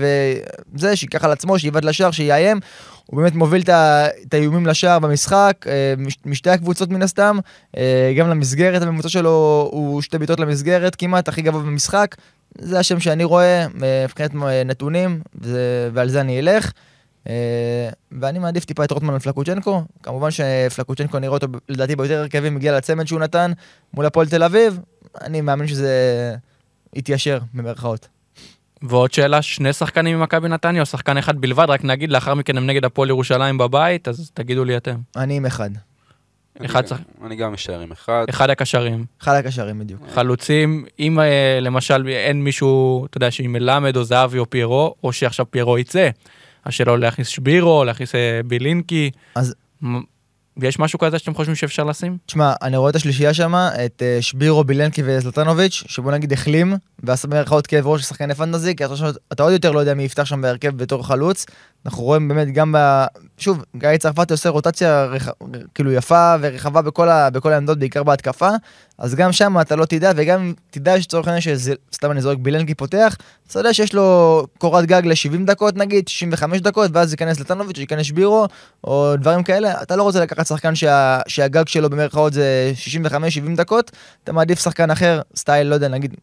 [0.73, 2.59] וזה, שייקח על עצמו, שיבעט לשער, שיאיים.
[3.05, 7.37] הוא באמת מוביל את האיומים לשער במשחק, אה, מש- משתי הקבוצות מן הסתם,
[7.77, 12.15] אה, גם למסגרת, הממוצע שלו הוא שתי בעיטות למסגרת, כמעט הכי גבוה במשחק.
[12.57, 14.31] זה השם שאני רואה אה, מבחינת
[14.65, 15.21] נתונים,
[15.93, 16.71] ועל זה אני אלך.
[18.11, 19.83] ואני מעדיף טיפה את רוטמן על פלקוצ'נקו.
[20.03, 23.51] כמובן שפלקוצ'נקו נראה אותו לדעתי ביותר הרכבים בגלל הצמד שהוא נתן
[23.93, 24.79] מול הפועל תל אביב.
[25.21, 25.91] אני מאמין שזה
[26.95, 28.07] יתיישר במרכאות.
[28.81, 31.65] ועוד שאלה, שני שחקנים ממכבי נתניה או שחקן אחד בלבד?
[31.69, 34.95] רק נגיד, לאחר מכן הם נגד הפועל ירושלים בבית, אז תגידו לי אתם.
[35.15, 35.69] אני עם אחד.
[36.65, 38.25] אחד אני- צריך- אני גם אשאר עם אחד.
[38.29, 39.05] אחד הקשרים.
[39.21, 40.01] אחד הקשרים בדיוק.
[40.13, 45.13] חלוצים, אם אה, למשל אין מישהו, אתה יודע, שאם מלמד או זהבי או פיירו, או
[45.13, 46.09] שעכשיו פיירו יצא,
[46.65, 49.11] השאלה להכניס שבירו, להכניס אה, בילינקי.
[49.35, 49.55] אז-
[50.57, 52.17] יש משהו כזה שאתם חושבים שאפשר לשים?
[52.25, 57.27] תשמע, אני רואה את השלישייה שם, את אה, שבירו, בילנקי וזלטנוביץ', שבוא נגיד החלים, ועשה
[57.27, 58.83] במרכאות כאב ראש לשחקני פנטזי, כי
[59.31, 61.45] אתה עוד יותר לא יודע מי יפתח שם בהרכב בתור חלוץ.
[61.85, 63.05] אנחנו רואים באמת גם ב...
[63.37, 65.29] שוב, גיא צרפתי עושה רוטציה רח...
[65.75, 67.29] כאילו יפה ורחבה בכל, ה...
[67.29, 68.49] בכל העמדות, בעיקר בהתקפה,
[68.97, 72.75] אז גם שם אתה לא תדע, וגם תדע שצורך העניין שזה, סתם אני זורק, בילנקי
[72.75, 73.15] פותח,
[73.47, 78.05] אתה יודע שיש לו קורת גג ל-70 דקות נגיד, 65 דקות, ואז ייכנס לטנוביץ', ייכנס
[78.05, 78.47] שבירו,
[78.83, 81.19] או דברים כאלה, אתה לא רוצה לקחת שחקן שה...
[81.27, 82.73] שהגג שלו במרכאות זה
[83.05, 83.11] 65-70
[83.55, 83.91] דקות,
[84.23, 86.15] אתה מעדיף שחקן אחר, סטייל, לא יודע, נגיד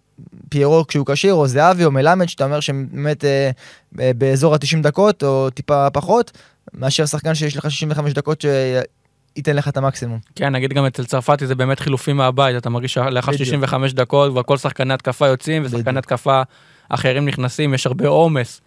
[0.48, 3.50] פיירו כשהוא כשיר, או זהבי, או מלמד, שאתה אומר שהם באמת אה,
[4.00, 6.38] אה, באזור ה-90 דקות, או טיפה פחות,
[6.74, 10.18] מאשר שחקן שיש לך 65 דקות שייתן לך את המקסימום.
[10.34, 13.44] כן, נגיד גם אצל צרפתי זה באמת חילופים מהבית, אתה מרגיש שלאחר בדיוק.
[13.44, 15.98] 65 דקות כבר כל שחקני התקפה יוצאים ושחקני.
[15.98, 16.42] התקפה
[16.88, 18.60] אחרים נכנסים, יש הרבה עומס.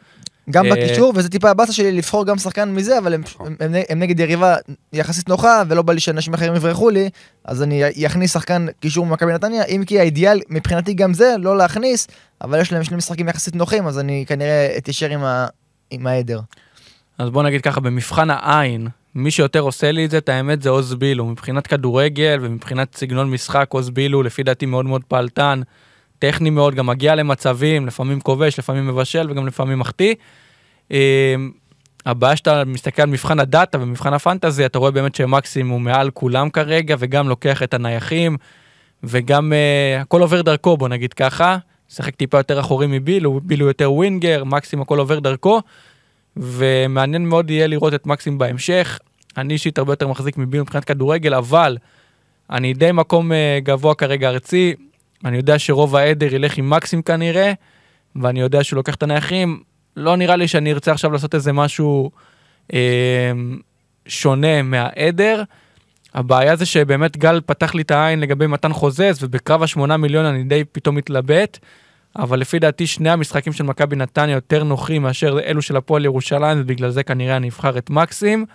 [0.50, 3.74] גם אה, בקישור, וזה טיפה הבאסה שלי לבחור גם שחקן מזה, אבל הם, הם, הם,
[3.90, 4.56] הם נגד יריבה
[4.94, 7.10] יחסית נוחה, ולא בא לי שאנשים אחרים יברחו לי,
[7.46, 12.08] אז אני אכניס שחקן קישור ממכבי נתניה, אם כי האידיאל מבחינתי גם זה, לא להכניס,
[12.42, 15.48] אבל יש להם שני משחקים יחסית נוחים, אז אני כנראה אתיישר עם, ה,
[15.92, 16.40] עם העדר.
[17.18, 20.70] אז בוא נגיד ככה, במבחן העין, מי שיותר עושה לי את זה, את האמת זה
[20.70, 21.26] עוז בילו.
[21.26, 25.62] מבחינת כדורגל ומבחינת סגנון משחק, עוז בילו לפי דעתי מאוד מאוד פעלתן,
[26.22, 30.16] טכני מאוד, גם מגיע למצבים, לפעמים כובש, לפעמים מבשל וגם לפעמים מחטיא.
[30.92, 31.36] אה,
[32.06, 36.50] הבעיה שאתה מסתכל על מבחן הדאטה ומבחן הפנטזי, אתה רואה באמת שמקסים הוא מעל כולם
[36.50, 38.38] כרגע, וגם לוקח את הנייחים,
[39.04, 41.58] וגם uh, הכל עובר דרכו, בוא נגיד ככה.
[41.90, 45.62] שיחק טיפה יותר אחורי מבילו, בילו יותר ווינגר, מקסים הכל עובר דרכו.
[46.38, 49.00] ומעניין מאוד יהיה לראות את מקסים בהמשך.
[49.38, 51.78] אני אישית הרבה יותר מחזיק מבילו מבחינת כדורגל, אבל
[52.50, 54.76] אני די מקום אה, גבוה כרגע ארצי.
[55.26, 57.54] אני יודע שרוב העדר ילך עם מקסים כנראה,
[58.16, 59.60] ואני יודע שהוא לוקח את הנייחים.
[59.98, 62.12] לא נראה לי שאני ארצה עכשיו לעשות איזה משהו
[62.74, 63.32] אה,
[64.06, 65.44] שונה מהעדר.
[66.14, 70.44] הבעיה זה שבאמת גל פתח לי את העין לגבי מתן חוזז, ובקרב השמונה מיליון אני
[70.44, 71.60] די פתאום מתלבט.
[72.16, 76.62] אבל לפי דעתי שני המשחקים של מכבי נתניה יותר נוחים מאשר אלו של הפועל ירושלים,
[76.62, 78.46] ובגלל זה כנראה אני אבחר את מקסים.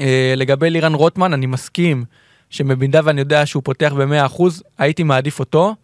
[0.00, 2.04] אה, לגבי לירן רוטמן, אני מסכים
[2.50, 4.42] שבמידה ואני יודע שהוא פותח ב-100%,
[4.78, 5.74] הייתי מעדיף אותו.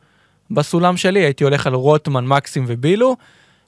[0.51, 3.17] בסולם שלי הייתי הולך על רוטמן, מקסים ובילו,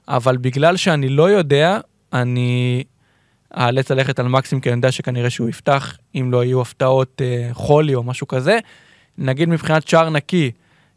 [0.07, 1.79] אבל בגלל שאני לא יודע,
[2.13, 2.83] אני
[3.57, 7.49] אאלץ ללכת על מקסים, כי אני יודע שכנראה שהוא יפתח, אם לא יהיו הפתעות אה,
[7.53, 8.59] חולי או משהו כזה.
[9.17, 10.51] נגיד מבחינת שער נקי,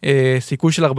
[0.05, 0.91] אה, סיכוי של 40%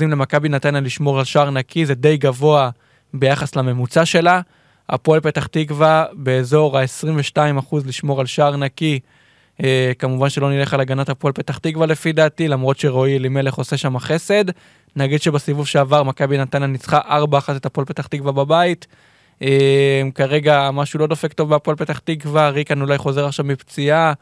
[0.00, 2.70] למכבי נתניה לשמור על שער נקי, זה די גבוה
[3.14, 4.40] ביחס לממוצע שלה.
[4.88, 9.00] הפועל פתח תקווה באזור ה-22% לשמור על שער נקי.
[9.64, 13.76] אה, כמובן שלא נלך על הגנת הפועל פתח תקווה לפי דעתי, למרות שרועי אלימלך עושה
[13.76, 14.44] שם חסד.
[14.96, 18.86] נגיד שבסיבוב שעבר מכבי נתניה ניצחה 4-1 את הפועל פתח תקווה בבית.
[19.42, 24.12] אה, כרגע משהו לא דופק טוב בהפועל פתח תקווה, ריקן אולי חוזר עכשיו מפציעה.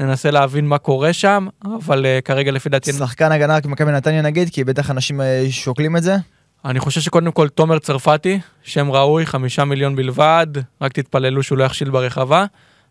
[0.00, 4.22] ננסה להבין מה קורה שם, אבל אה, כרגע לפי דעתי, שחקן הגנה רק במכבי נתניה
[4.22, 6.16] נגיד, כי בטח אנשים אה, שוקלים את זה.
[6.64, 10.46] אני חושב שקודם כל תומר צרפתי, שם ראוי, חמישה מיליון בלבד,
[10.80, 12.44] רק תתפללו שהוא לא יכשיל ברחבה,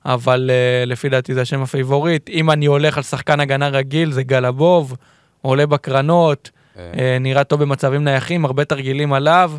[0.06, 2.30] אבל אה, לפי דעתי זה השם הפייבוריט.
[2.30, 4.96] אם אני הולך על שחקן הגנה רגיל, זה גלבוב,
[5.42, 6.80] עולה בקרנות, uh,
[7.20, 9.52] נראה טוב במצבים נייחים, הרבה תרגילים עליו.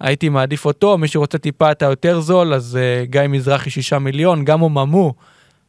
[0.00, 4.44] הייתי מעדיף אותו, מי שרוצה טיפה את היותר זול, אז uh, גיא מזרחי שישה מיליון,
[4.44, 5.14] גם הוא ממו.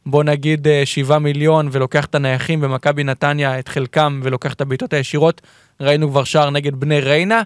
[0.06, 4.92] בוא נגיד אה, שבעה מיליון ולוקח את הנייחים במכבי נתניה, את חלקם, ולוקח את הבעיטות
[4.92, 5.40] הישירות.
[5.80, 7.42] ראינו כבר שער נגד בני ריינה.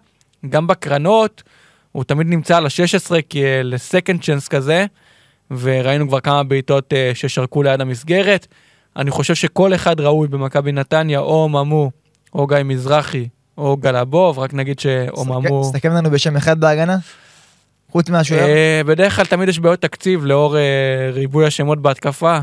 [0.48, 1.42] גם בקרנות,
[1.92, 3.10] הוא תמיד נמצא על ה-16
[3.64, 4.86] לסקנד צ'אנס כזה,
[5.50, 8.46] וראינו כבר כמה בעיטות אה, ששרקו ליד המסגרת.
[8.96, 11.90] אני חושב שכל אחד ראוי במכבי נתניה, או ממו,
[12.34, 13.28] או גיא מזרחי,
[13.58, 15.64] או גלבוב, רק נגיד שאו ממו...
[15.64, 16.96] סתכם לנו בשם אחד בהגנה?
[17.90, 18.48] חוץ מהשוער?
[18.48, 22.38] אה, בדרך כלל תמיד יש בעיות תקציב לאור אה, ריבוי השמות בהתקפה.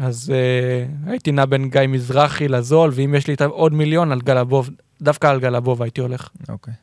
[0.00, 4.70] אז אה, הייתי נע בין גיא מזרחי לזול, ואם יש לי עוד מיליון על גלבוב
[5.02, 6.28] דווקא על גלבוב הייתי הולך.
[6.48, 6.74] אוקיי.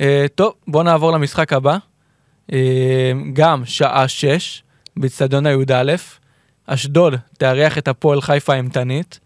[0.00, 1.76] אה, טוב, בואו נעבור למשחק הבא.
[2.52, 4.62] אה, גם שעה שש,
[4.96, 5.94] באצטדיון הי"א.
[6.66, 9.20] אשדוד תארח את הפועל חיפה האימתנית.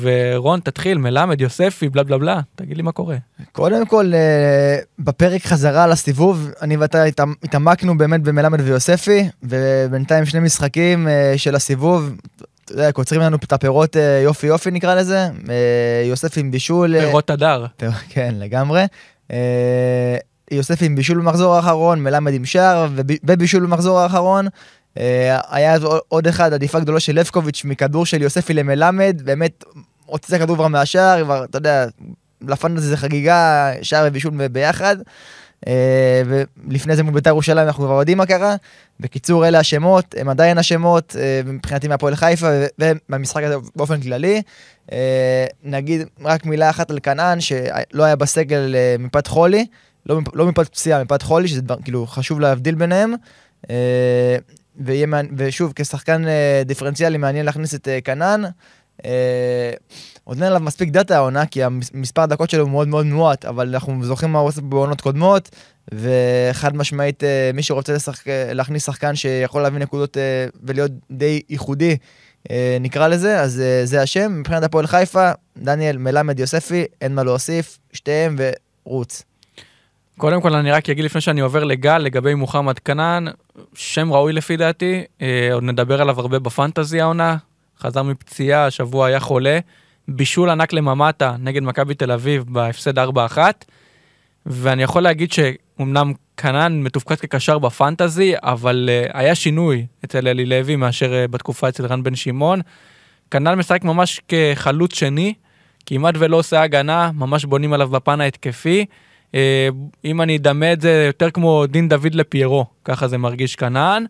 [0.00, 3.16] ורון, תתחיל, מלמד, יוספי, בלה בלה בלה, תגיד לי מה קורה.
[3.52, 10.40] קודם כל, אה, בפרק חזרה לסיבוב, אני ואתה התעמ- התעמקנו באמת במלמד ויוספי, ובינתיים שני
[10.40, 12.12] משחקים אה, של הסיבוב,
[12.64, 15.28] אתה יודע, קוצרים לנו את הפירות אה, יופי יופי נקרא לזה.
[16.08, 17.00] יוספי עם בישול.
[17.00, 17.66] פירות הדר.
[18.08, 18.84] כן, לגמרי.
[20.50, 24.46] יוספי עם בישול במחזור האחרון, מלמד עם שער, וב- ובישול במחזור האחרון.
[24.98, 25.76] אה, היה
[26.08, 29.64] עוד אחד, עדיפה גדולה של לבקוביץ' מכדור של יוספי למלמד, באמת
[30.06, 31.86] הוציא את הכדור כבר מהשער, כבר, אתה יודע,
[32.48, 34.96] לפנטזי זה חגיגה, שער ובישול ביחד.
[35.66, 36.22] אה,
[36.68, 38.56] ולפני זה מול בית"ר ירושלים אנחנו כבר יודעים מה קרה.
[39.00, 42.66] בקיצור, אלה השמות, הם עדיין השמות, אה, מבחינתי מהפועל חיפה ו-
[43.08, 44.42] ובמשחק הזה באופן כללי.
[45.64, 49.66] נגיד רק מילה אחת על כנען, שלא היה בסגל מפאת חולי,
[50.08, 53.14] לא, לא מפאת פציעה, מפאת חולי, שזה דבר, כאילו חשוב להבדיל ביניהם.
[53.70, 54.36] אה,
[54.80, 58.44] ויהיה, ושוב, כשחקן אה, דיפרנציאלי מעניין להכניס את כנען.
[59.04, 59.72] אה,
[60.24, 63.68] עוד אין עליו מספיק דאטה העונה, כי המספר הדקות שלו הוא מאוד מאוד מועט, אבל
[63.68, 65.50] אנחנו זוכרים מה הוא עושה בעונות קודמות,
[65.94, 67.22] וחד משמעית,
[67.54, 70.16] מי שרוצה לשחק, להכניס שחקן שיכול להביא נקודות
[70.62, 71.96] ולהיות די ייחודי,
[72.80, 74.40] נקרא לזה, אז זה השם.
[74.40, 78.36] מבחינת הפועל חיפה, דניאל, מלמד, יוספי, אין מה להוסיף, שתיהם
[78.84, 79.22] ורוץ.
[80.18, 83.28] קודם כל אני רק אגיד לפני שאני עובר לגל לגבי מוחמד כנען,
[83.74, 87.36] שם ראוי לפי דעתי, אה, עוד נדבר עליו הרבה בפנטזי העונה,
[87.80, 89.58] חזר מפציעה, השבוע היה חולה,
[90.08, 93.38] בישול ענק לממטה נגד מכבי תל אביב בהפסד 4-1,
[94.46, 100.76] ואני יכול להגיד שאומנם כנען מתופקד כקשר בפנטזי, אבל אה, היה שינוי אצל אלי לוי
[100.76, 102.60] מאשר אה, בתקופה אצל רן בן שמעון.
[103.30, 105.34] כנען משחק ממש כחלוץ שני,
[105.86, 108.86] כמעט ולא עושה הגנה, ממש בונים עליו בפן ההתקפי.
[109.34, 109.68] אה,
[110.04, 114.06] אם אני אדמה את זה יותר כמו דין דוד לפיירו, ככה זה מרגיש כנען.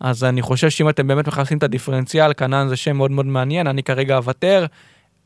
[0.00, 3.66] אז אני חושב שאם אתם באמת מחפשים את הדיפרנציאל, כנען זה שם מאוד מאוד מעניין,
[3.66, 4.66] אני כרגע אוותר.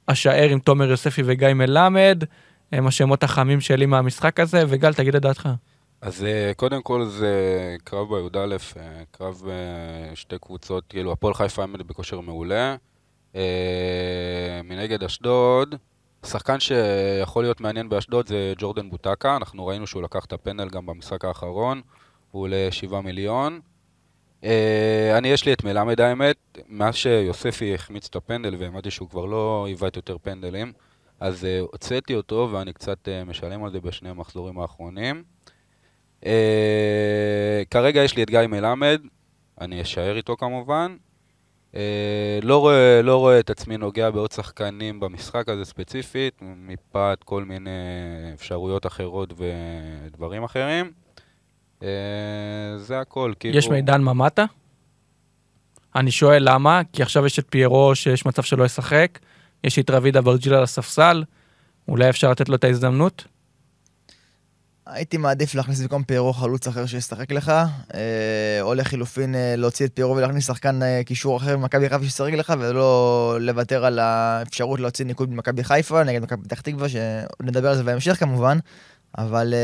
[0.07, 2.24] אשאר עם תומר יוספי וגיא מלמד,
[2.72, 5.48] הם השמות החמים שלי מהמשחק הזה, וגל, תגיד את דעתך.
[6.00, 7.37] אז אה, קודם כל זה
[7.85, 9.42] קרב בי"א, אה, קרב
[10.14, 12.76] שתי קבוצות, כאילו הפועל חיפה עמד בכושר מעולה.
[14.64, 15.74] מנגד אשדוד,
[16.26, 20.87] שחקן שיכול להיות מעניין באשדוד זה ג'ורדן בוטקה, אנחנו ראינו שהוא לקח את הפנדל גם
[20.87, 21.80] במשחק האחרון,
[22.30, 23.61] הוא עולה 7 מיליון.
[24.44, 26.37] אה, אני, יש לי את מלמד האמת,
[26.68, 30.72] מאז שיוספי החמיץ את הפנדל והעמדתי שהוא כבר לא עיוות יותר פנדלים,
[31.20, 35.22] אז אה, הוצאתי אותו ואני קצת אה, משלם על זה בשני המחזורים האחרונים.
[36.26, 39.02] אה, כרגע יש לי את גיא מלמד,
[39.61, 40.96] אני אשאר איתו כמובן.
[41.76, 47.44] אה, לא, רואה, לא רואה את עצמי נוגע בעוד שחקנים במשחק הזה ספציפית, מפאת כל
[47.44, 47.70] מיני
[48.35, 50.92] אפשרויות אחרות ודברים אחרים.
[51.82, 51.88] אה,
[52.76, 53.58] זה הכל, כאילו...
[53.58, 54.44] יש מידן ממטה?
[55.96, 59.18] אני שואל למה, כי עכשיו יש את פיירו שיש מצב שלא ישחק,
[59.64, 61.24] יש את רביד אברג'יל על הספסל,
[61.88, 63.24] אולי אפשר לתת לו את ההזדמנות?
[64.86, 67.52] הייתי מעדיף להכניס במקום פיירו חלוץ אחר שישחק לך,
[67.94, 72.32] אה, או לחילופין אה, להוציא את פיירו ולהכניס שחקן אה, קישור אחר ממכבי חיפה שישחק
[72.32, 77.76] לך, ולא לוותר על האפשרות להוציא ניקוד ממכבי חיפה נגד מכבי פתח תקווה, שנדבר על
[77.76, 78.58] זה בהמשך כמובן,
[79.18, 79.54] אבל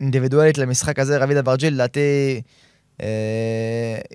[0.00, 2.40] אינדיבידואלית למשחק הזה, רביד אברג'יל, לדעתי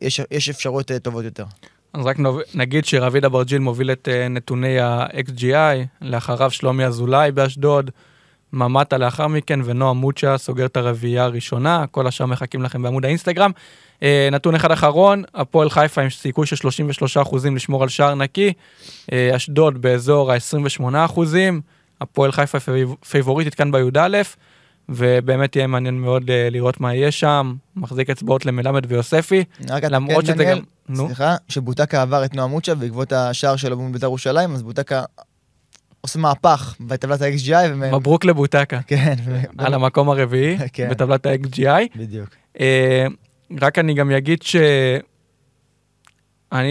[0.01, 1.45] יש, יש אפשרויות טובות יותר.
[1.93, 2.17] אז רק
[2.55, 7.91] נגיד שרביד אברג'יל מוביל את נתוני ה-XGI, לאחריו שלומי אזולאי באשדוד,
[8.53, 13.51] ממטה לאחר מכן, ונועם מוצ'ה סוגר את הרביעייה הראשונה, כל השאר מחכים לכם בעמוד האינסטגרם.
[14.03, 18.53] אה, נתון אחד אחרון, הפועל חיפה עם סיכוי של 33% לשמור על שער נקי,
[19.11, 21.19] אה, אשדוד באזור ה-28%,
[22.01, 24.21] הפועל חיפה פייב- פייבוריטית כאן בי"א,
[24.89, 29.43] ובאמת יהיה מעניין מאוד אה, לראות מה יהיה שם, מחזיק אצבעות למלמד ויוספי,
[29.89, 30.95] למרות אתקן, שזה דניאל, גם...
[30.95, 35.03] סליחה, שבוטקה עבר את נועה מוצ'ה בעקבות השער שלו מול בית"ר ירושלים, אז בוטקה
[36.01, 37.69] עושה מהפך בטבלת ה-XGI.
[37.69, 39.15] ומ- מברוק לבוטקה, כן,
[39.57, 40.89] על המקום הרביעי כן.
[40.89, 41.97] בטבלת ה-XGI.
[41.97, 42.29] בדיוק.
[42.59, 43.05] אה,
[43.61, 45.01] רק אני גם אגיד שאני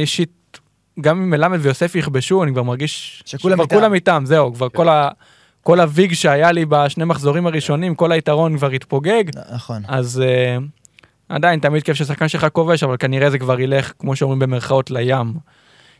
[0.00, 0.58] אישית,
[1.00, 3.76] גם אם מלמד ויוסף יכבשו, אני כבר מרגיש שכולם איתם.
[3.76, 5.08] כולם איתם, זהו, כבר כל ה...
[5.62, 9.82] כל הוויג שהיה לי בשני מחזורים הראשונים, כל היתרון כבר התפוגג, נכון.
[9.88, 10.62] אז uh,
[11.28, 15.34] עדיין תמיד כיף ששחקן שלך כובש, אבל כנראה זה כבר ילך, כמו שאומרים במרכאות, לים.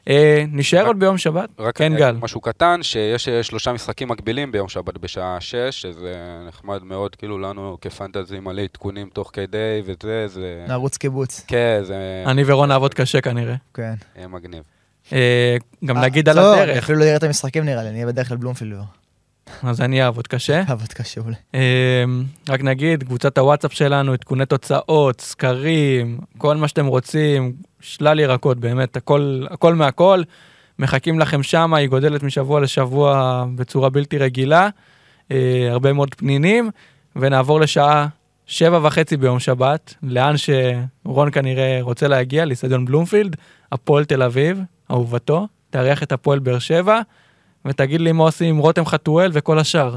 [0.09, 0.13] Uh,
[0.53, 1.49] נשאר רק- עוד ביום שבת?
[1.59, 2.17] רק כן, גל.
[2.21, 6.15] משהו קטן, שיש אה, שלושה משחקים מקבילים ביום שבת בשעה 6, שזה
[6.49, 10.65] נחמד מאוד, כאילו לנו כפנטזי מלא עדכונים תוך כדי וזה, זה...
[10.69, 11.45] נרוץ קיבוץ.
[11.47, 13.55] כן, זה אני ורון נעבוד קשה כנראה.
[13.75, 13.95] כן.
[14.19, 14.63] אה, מגניב.
[15.13, 16.77] אה, גם אה, נגיד על לא, הדרך.
[16.85, 18.73] אפילו לא אראה את המשחקים נראה לי, אני אהיה בדרך לבלומפילד.
[18.75, 19.00] כבר.
[19.63, 20.63] אז אני אעבוד קשה.
[20.67, 21.35] עבוד קשה אולי.
[21.55, 28.59] אמ, רק נגיד, קבוצת הוואטסאפ שלנו, עדכוני תוצאות, סקרים, כל מה שאתם רוצים, שלל ירקות,
[28.59, 30.23] באמת, הכל, הכל מהכל.
[30.79, 34.69] מחכים לכם שמה, היא גודלת משבוע לשבוע בצורה בלתי רגילה,
[35.31, 36.71] אה, הרבה מאוד פנינים,
[37.17, 38.07] ונעבור לשעה
[38.47, 43.37] שבע וחצי ביום שבת, לאן שרון כנראה רוצה להגיע, לאיצטדיון בלומפילד,
[43.73, 47.01] הפועל תל אביב, אהובתו, תארח את הפועל באר שבע,
[47.65, 49.97] ותגיד לי מה עושים עם רותם חתואל וכל השאר.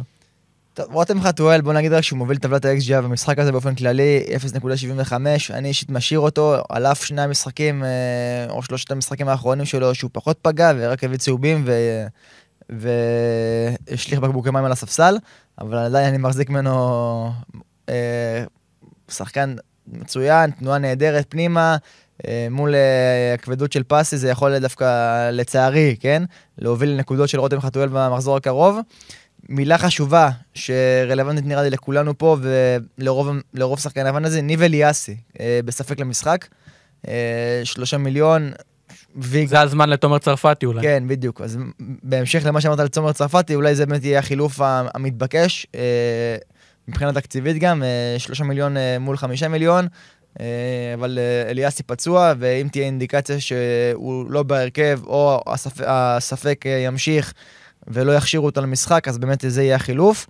[0.73, 4.23] טוב, רותם חתואל, בוא נגיד רק שהוא מוביל טבלת ה-XGI במשחק הזה באופן כללי,
[5.05, 5.13] 0.75,
[5.49, 7.89] אני אישית משאיר אותו, על אף שני המשחקים, אה,
[8.49, 11.65] או שלושת המשחקים האחרונים שלו, שהוא פחות פגע ורק הביא צהובים
[12.69, 15.17] והשליך בקבוקי מים על הספסל,
[15.59, 17.31] אבל עדיין אני מחזיק ממנו
[17.89, 18.43] אה,
[19.11, 19.55] שחקן
[19.87, 21.77] מצוין, תנועה נהדרת פנימה,
[22.51, 26.23] מול אה, הכבדות של פסי זה יכול דווקא, לצערי, כן?
[26.57, 28.79] להוביל לנקודות של רותם חתואל במחזור הקרוב.
[29.49, 32.37] מילה חשובה שרלוונטית נראה לי לכולנו פה
[32.97, 36.47] ולרוב שחקן לבן הזה, ניב אליאסי, אה, בספק למשחק.
[37.07, 38.51] אה, שלושה מיליון.
[39.15, 39.47] ויג...
[39.47, 40.81] זה הזמן לתומר צרפתי אולי.
[40.81, 41.41] כן, בדיוק.
[41.41, 46.35] אז בהמשך למה שאמרת על תומר צרפתי, אולי זה באמת יהיה החילוף המתבקש, אה,
[46.87, 49.87] מבחינה תקציבית גם, אה, שלושה מיליון אה, מול חמישה מיליון.
[50.39, 50.45] אה,
[50.93, 57.33] אבל אה, אליאסי פצוע, ואם תהיה אינדיקציה שהוא לא בהרכב, או הספק, הספק אה, ימשיך
[57.87, 60.27] ולא יכשירו אותו למשחק, אז באמת זה יהיה החילוף.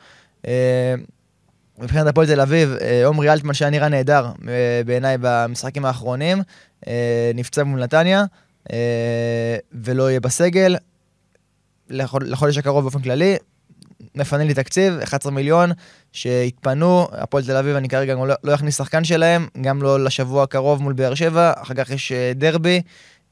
[1.80, 2.76] מבחינת הפועל תל אביב,
[3.06, 4.32] עומרי אלטמן שהיה נראה נהדר
[4.86, 6.38] בעיניי במשחקים האחרונים,
[7.36, 8.24] נפצע מול נתניה
[9.72, 10.76] ולא יהיה בסגל.
[11.89, 13.36] לחודש הקרוב באופן כללי,
[14.16, 15.72] מפנה לי תקציב, 11 מיליון
[16.11, 20.82] שהתפנו, הפועל תל אביב אני כרגע לא, לא אכניס שחקן שלהם, גם לא לשבוע הקרוב
[20.82, 22.82] מול באר שבע, אחר כך יש דרבי,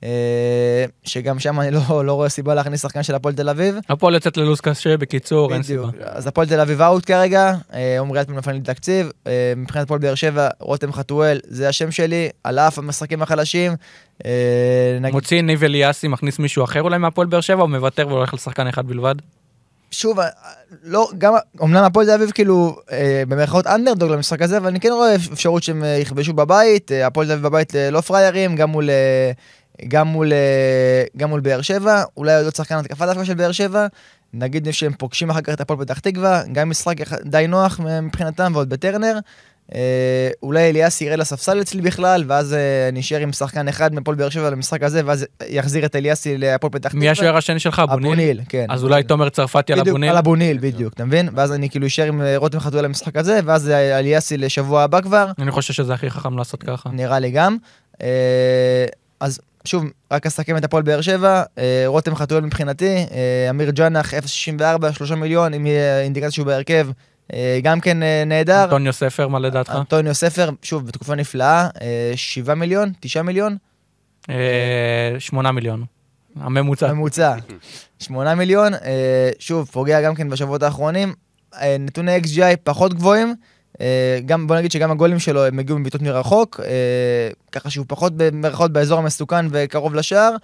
[0.04, 3.76] אה, שגם שם אני לא, לא רואה סיבה להכניס שחקן של הפועל תל אביב.
[3.90, 5.88] הפועל יוצאת ללו"ז קשה, בקיצור, אין סיבה.
[6.02, 10.00] אז הפועל תל אביב אאוט כרגע, אה, עומרי אלטמן נפל לי תקציב, אה, מבחינת הפועל
[10.00, 13.72] באר שבע, רותם חתואל, זה השם שלי, על אף המשחקים החלשים.
[15.02, 15.14] נגיד...
[15.14, 18.88] מוציא ניב אליאסי, מכניס מישהו אחר אולי מהפועל באר שבע, או מוותר והולך לשחקן אחד
[18.88, 19.16] בלבד?
[19.92, 20.20] שוב,
[20.84, 21.34] לא, גם,
[21.64, 25.64] אמנם הפועל תל אביב כאילו, אה, במרכאות אנדרדוג למשחק הזה, אבל אני כן רואה אפשרות
[25.64, 28.90] שהם יכבשו בבית, הפועל תל אביב בבית לא פריירים, גם מול
[29.88, 33.88] גם מול, אה, גם מול באר שבע, אולי עוד שחקן התקפה דווקא של באר שבע,
[34.34, 38.70] נגיד שהם פוגשים אחר כך את הפועל פתח תקווה, גם משחק די נוח מבחינתם ועוד
[38.70, 39.20] בטרנר.
[39.76, 44.30] אה, אולי אליאס יראה לספסל אצלי בכלל, ואז אה, נשאר עם שחקן אחד מפועל באר
[44.30, 47.00] שבע למשחק הזה, ואז יחזיר את אליאסי להפועל פתח תקווה.
[47.00, 48.12] מי השוער השני שלך, אבוניל?
[48.12, 48.66] אבוניל, כן.
[48.70, 50.10] אז אולי תומר צרפתי על אבוניל?
[50.10, 51.30] על אבוניל, בדיוק, אתה מבין?
[51.36, 55.32] ואז אני כאילו אשאר עם רותם חתואל למשחק הזה, ואז אליאסי לשבוע הבא כבר.
[55.40, 56.90] אני חושב שזה הכי חכם לעשות ככה.
[56.90, 57.58] נראה לי גם.
[59.20, 64.14] אז שוב, רק אסכם את הפועל באר שבע, אה, רותם חתואל מבחינתי, אה, אמיר ג'אנח
[64.14, 66.94] 0.64, 3 מיליון, אם יהיה אינדיקציה שהוא בהרכב, אה,
[67.62, 68.64] גם כן נהדר.
[68.64, 69.74] אנטוניו ספר, מה לדעתך?
[69.76, 71.68] אנטוניו ספר, שוב, בתקופה נפלאה,
[72.16, 73.58] 7 מיליון, 9 מיליון?
[75.20, 75.84] 8 מיליון.
[76.36, 76.90] הממוצע.
[76.90, 77.36] הממוצע.
[78.00, 78.74] 8 מיליון,
[79.40, 81.14] שוב, פוגע גם כן בשבועות האחרונים.
[81.80, 83.36] נתוני XGI פחות גבוהים.
[83.82, 88.14] אה, גם, בוא נגיד שגם הגולים שלו הם הגיעו מבעיטות מרחוק, אה, ככה שהוא פחות
[88.18, 90.36] במרכאות באזור המסוכן וקרוב לשער.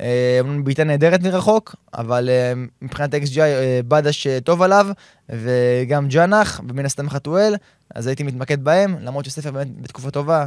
[0.00, 2.28] אה, בעיטה נהדרת מרחוק, אבל
[2.82, 3.38] מבחינת XGI
[3.88, 4.86] בדש טוב עליו,
[5.28, 7.54] וגם ג'אנח, ומן הסתם חתואל,
[7.94, 10.46] אז הייתי מתמקד בהם, למרות שספר באמת בתקופה טובה.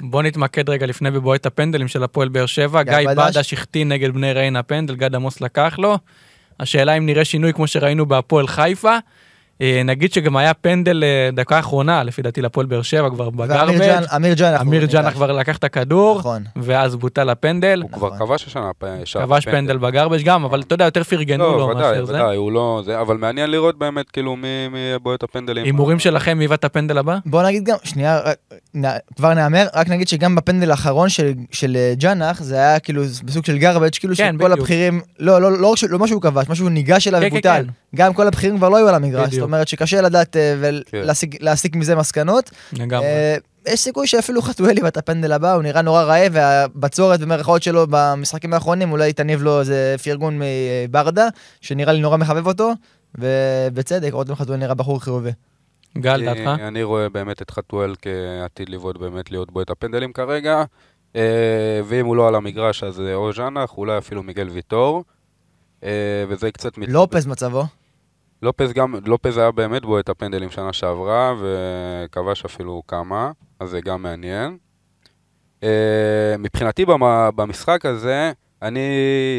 [0.00, 2.82] בוא נתמקד רגע לפני בבועט הפנדלים של הפועל באר שבע.
[2.82, 5.98] גיא בדש החטיא נגד בני ריינה פנדל, גד עמוס לקח לו.
[6.60, 8.98] השאלה אם נראה שינוי כמו שראינו בהפועל חיפה.
[9.62, 13.80] אה, נגיד שגם היה פנדל אה, דקה אחרונה, לפי דעתי לפועל באר שבע כבר בגרבג'.
[14.16, 14.62] אמיר ג'אנח.
[14.62, 16.42] אמיר ג'אנח כבר לקח את הכדור, נכון.
[16.56, 17.80] ואז בוטל הפנדל.
[17.82, 18.70] הוא כבר כבש השנה
[19.12, 22.12] כבש פנדל בגרבג' גם, אבל אתה יודע, יותר פרגנו לא, לו מאשר זה.
[22.12, 22.82] ודאי, ודאי, הוא לא...
[23.00, 24.48] אבל מעניין לראות באמת, כאילו, מי
[24.94, 25.64] יבוא את הפנדלים.
[25.64, 27.18] הימורים שלכם, מי יבוא את הפנדל הבא?
[27.26, 28.20] בוא נגיד גם, שנייה,
[29.16, 31.08] כבר נאמר, רק נגיד שגם בפנדל האחרון
[31.52, 35.52] של אה, ג'אנח, זה היה כאילו בסוג של גרבג', כאילו כן, שכל הבכירים, לא, לא,
[35.52, 37.64] לא, לא משהו כבש, משהו ניגש אליו כן, כן, ובוטל.
[37.94, 41.78] גם כל הבכירים כבר לא היו על המגרש, אומרת שקשה לדעת אה, ולהסיק כן.
[41.78, 42.50] מזה מסקנות.
[42.72, 43.06] לגמרי.
[43.06, 43.36] אה,
[43.66, 48.54] יש סיכוי שאפילו חתואלי באת הפנדל הבא, הוא נראה נורא רעב, והבצורת במרכאות שלו במשחקים
[48.54, 51.28] האחרונים, אולי תניב לו איזה פרגון מברדה,
[51.60, 52.72] שנראה לי נורא מחבב אותו,
[53.14, 55.30] ובצדק, רותם חתואל נראה בחור חיובי.
[55.98, 56.60] גל, דעתך?
[56.62, 60.64] אני רואה באמת את חתואל כעתיד לבעוט באמת להיות בו את הפנדלים כרגע,
[61.16, 65.04] אה, ואם הוא לא על המגרש אז או ז'אנח, אולי אפילו מיגל ויטור,
[66.28, 66.72] וזה קצת...
[66.78, 67.64] לופז מצבו?
[68.42, 73.30] לופז גם, לופז היה באמת בו את הפנדלים שנה שעברה, וכבש אפילו כמה,
[73.60, 74.58] אז זה גם מעניין.
[75.60, 75.64] Uh,
[76.38, 76.84] מבחינתי
[77.36, 78.32] במשחק הזה,
[78.62, 78.80] אני,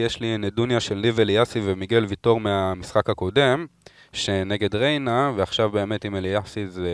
[0.06, 3.66] יש לי נדוניה של ליב אליאסי ומיגל ויטור מהמשחק הקודם.
[4.14, 6.90] שנגד ריינה, ועכשיו באמת עם אליאסי זה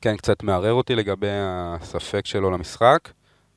[0.00, 2.98] כן קצת מערער אותי לגבי הספק שלו למשחק.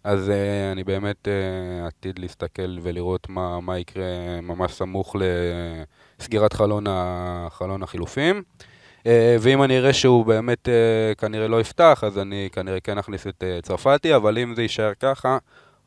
[0.10, 4.04] אז uh, אני באמת uh, עתיד להסתכל ולראות מה, מה יקרה
[4.42, 5.16] ממש סמוך
[6.20, 8.44] לסגירת חלון, ה, חלון החילופים.
[9.00, 9.04] Uh,
[9.40, 13.44] ואם אני אראה שהוא באמת uh, כנראה לא יפתח, אז אני כנראה כן אכניס את
[13.44, 15.38] uh, צרפתי, אבל אם זה יישאר ככה,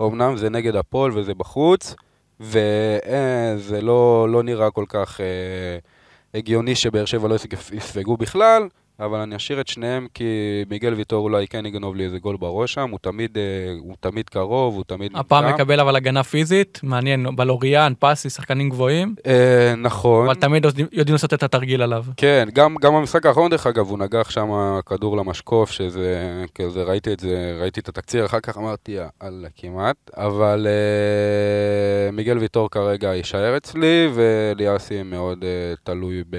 [0.03, 1.95] אמנם זה נגד הפועל וזה בחוץ,
[2.41, 7.37] וזה uh, לא, לא נראה כל כך uh, הגיוני שבאר שבע לא
[7.73, 8.69] יספגו בכלל.
[9.01, 10.25] אבל אני אשאיר את שניהם כי
[10.71, 13.43] מיגל ויטור אולי כן יגנוב לי איזה גול בראש שם, הוא תמיד, אה,
[13.79, 15.57] הוא תמיד קרוב, הוא תמיד הפעם נמצא.
[15.57, 19.15] מקבל אבל הגנה פיזית, מעניין, בלוריאן, פסי, שחקנים גבוהים.
[19.27, 20.27] אה, נכון.
[20.27, 22.05] אבל תמיד יודעים לעשות את התרגיל עליו.
[22.17, 24.51] כן, גם, גם במשחק האחרון דרך אגב, הוא נגח שם
[24.87, 29.97] כדור למשקוף, שזה, כזה, ראיתי את זה, ראיתי את התקציר, אחר כך אמרתי, יאללה, כמעט,
[30.17, 36.37] אבל אה, מיגל ויטור כרגע יישאר אצלי, וליאסי מאוד אה, תלוי ב,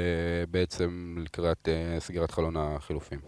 [0.51, 2.52] בעצם לקראת אה, סגירת חלון.
[2.53, 3.19] חלון החילופים.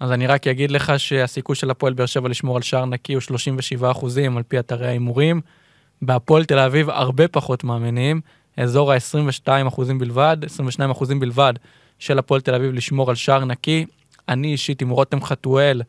[0.00, 3.20] אז אני רק אגיד לך שהסיכוי של הפועל באר שבע לשמור על שער נקי הוא
[3.20, 5.40] 37 אחוזים על פי אתרי ההימורים.
[6.02, 8.20] בהפועל תל אביב הרבה פחות מאמינים,
[8.56, 11.54] אזור ה-22 אחוזים בלבד, 22 אחוזים בלבד
[11.98, 13.86] של הפועל תל אביב לשמור על שער נקי.
[14.28, 15.82] אני אישית עם רותם חתואל,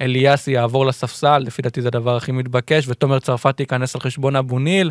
[0.00, 4.58] אליאסי יעבור לספסל, לפי דעתי זה הדבר הכי מתבקש, ותומר צרפתי ייכנס על חשבון אבו
[4.58, 4.90] ניל.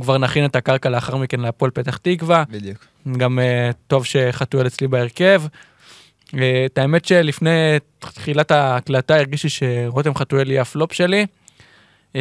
[0.00, 2.44] כבר נכין את הקרקע לאחר מכן להפועל פתח תקווה.
[2.50, 2.86] בדיוק.
[3.16, 5.42] גם אה, טוב שחתואל אצלי בהרכב.
[6.38, 11.26] אה, את האמת שלפני תחילת ההקלטה הרגיש לי שרותם חתואל יהיה הפלופ שלי.
[12.10, 12.20] אתה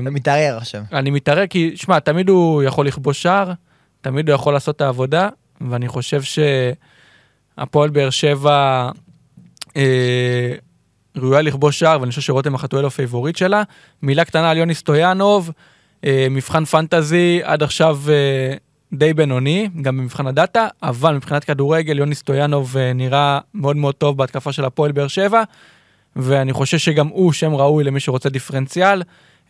[0.00, 0.82] מתערער עכשיו.
[0.92, 3.52] אני מתערער כי, שמע, תמיד הוא יכול לכבוש שער,
[4.00, 5.28] תמיד הוא יכול לעשות את העבודה,
[5.60, 8.90] ואני חושב שהפועל באר שבע
[9.76, 10.52] אה,
[11.16, 13.62] ראויה לכבוש שער, ואני חושב שרותם החתואל הוא פייבוריט שלה.
[14.02, 15.50] מילה קטנה על יוני סטויאנוב,
[16.04, 18.54] אה, מבחן פנטזי, עד עכשיו אה,
[18.94, 24.16] די בינוני, גם במבחן הדאטה, אבל מבחינת כדורגל, יוני סטויאנוב אה, נראה מאוד מאוד טוב
[24.18, 25.42] בהתקפה של הפועל באר שבע,
[26.16, 29.02] ואני חושב שגם הוא שם ראוי למי שרוצה דיפרנציאל.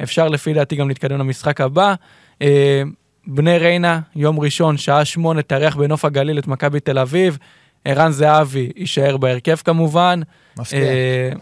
[0.03, 1.95] אפשר לפי דעתי גם להתקדם למשחק הבא.
[2.43, 2.83] אה,
[3.27, 7.39] בני ריינה, יום ראשון, שעה שמונה, תארח בנוף הגליל את מכבי תל אביב.
[7.85, 10.21] ערן זהבי יישאר בהרכב כמובן.
[10.59, 10.79] מפתיע.
[10.81, 11.33] אה,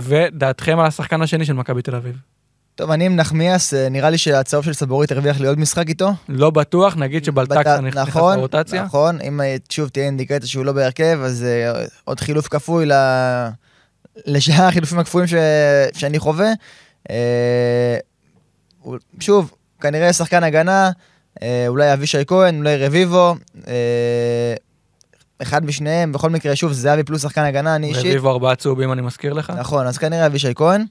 [0.00, 2.16] ודעתכם על השחקן השני של מכבי תל אביב.
[2.76, 6.12] טוב, אני עם נחמיאס, אה, נראה לי שהצהוב של סבורית הרוויח לי עוד משחק איתו.
[6.28, 8.82] לא בטוח, נגיד שבלטקסה נכנס נכון, לרוטציה.
[8.82, 12.86] נכון, אם אה, שוב תהיה אינדיקציה שהוא לא בהרכב, אז אה, עוד חילוף כפוי
[14.26, 15.34] לשאר החילופים הקפואים ש...
[15.92, 16.52] שאני חווה.
[19.20, 19.50] שוב,
[19.80, 20.90] כנראה שחקן הגנה,
[21.68, 23.34] אולי אבישי כהן, אולי רביבו.
[25.42, 28.06] אחד משניהם, בכל מקרה, שוב, זהבי פלוס שחקן הגנה, אני אישית.
[28.06, 29.52] רביבו ארבעה צהובים, אני מזכיר לך.
[29.56, 30.84] נכון, אז כנראה אבישי כהן.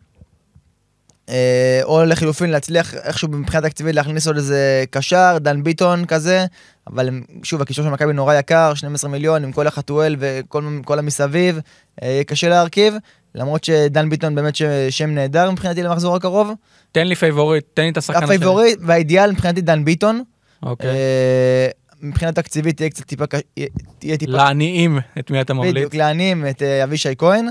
[1.30, 6.46] אה, או לחילופין להצליח איכשהו מבחינה תקציבית להכניס עוד איזה קשר, דן ביטון כזה,
[6.88, 7.10] אבל
[7.44, 11.60] שוב, הקישור של מכבי נורא יקר, 12 מיליון עם כל החתואל וכל המסביב,
[12.04, 12.94] אה, יהיה קשה להרכיב,
[13.36, 14.56] למרות שדן ביטון באמת
[14.90, 16.52] שם נהדר מבחינתי למחזור הקרוב.
[16.92, 18.36] תן לי פייבוריט, תן לי את השחקן השני.
[18.36, 20.24] הפייבוריט והאידיאל מבחינתי דן ביטון.
[20.64, 20.90] אוקיי.
[20.90, 21.68] אה,
[22.02, 23.24] מבחינה תקציבית תהיה קצת טיפה,
[24.00, 24.32] תהיה טיפה...
[24.32, 25.72] לעניים את מי אתה ממליץ.
[25.72, 27.48] בדיוק, לעניים את אבישי כהן.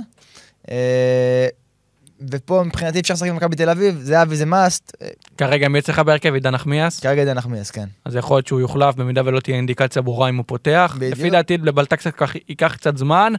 [2.31, 4.97] ופה מבחינתי אפשר לשחק במכבי תל אביב, זה אבי זה מאסט.
[5.39, 6.35] כרגע מי אצלך בהרכב?
[6.35, 7.01] עידן נחמיאס?
[7.01, 7.85] כרגע עידן נחמיאס, כן.
[8.05, 10.95] אז יכול להיות שהוא יוחלף במידה ולא תהיה אינדיקציה ברורה אם הוא פותח.
[10.99, 11.19] בדיוק.
[11.19, 12.07] לפי דעתי לבלטקס
[12.49, 13.33] ייקח קצת זמן,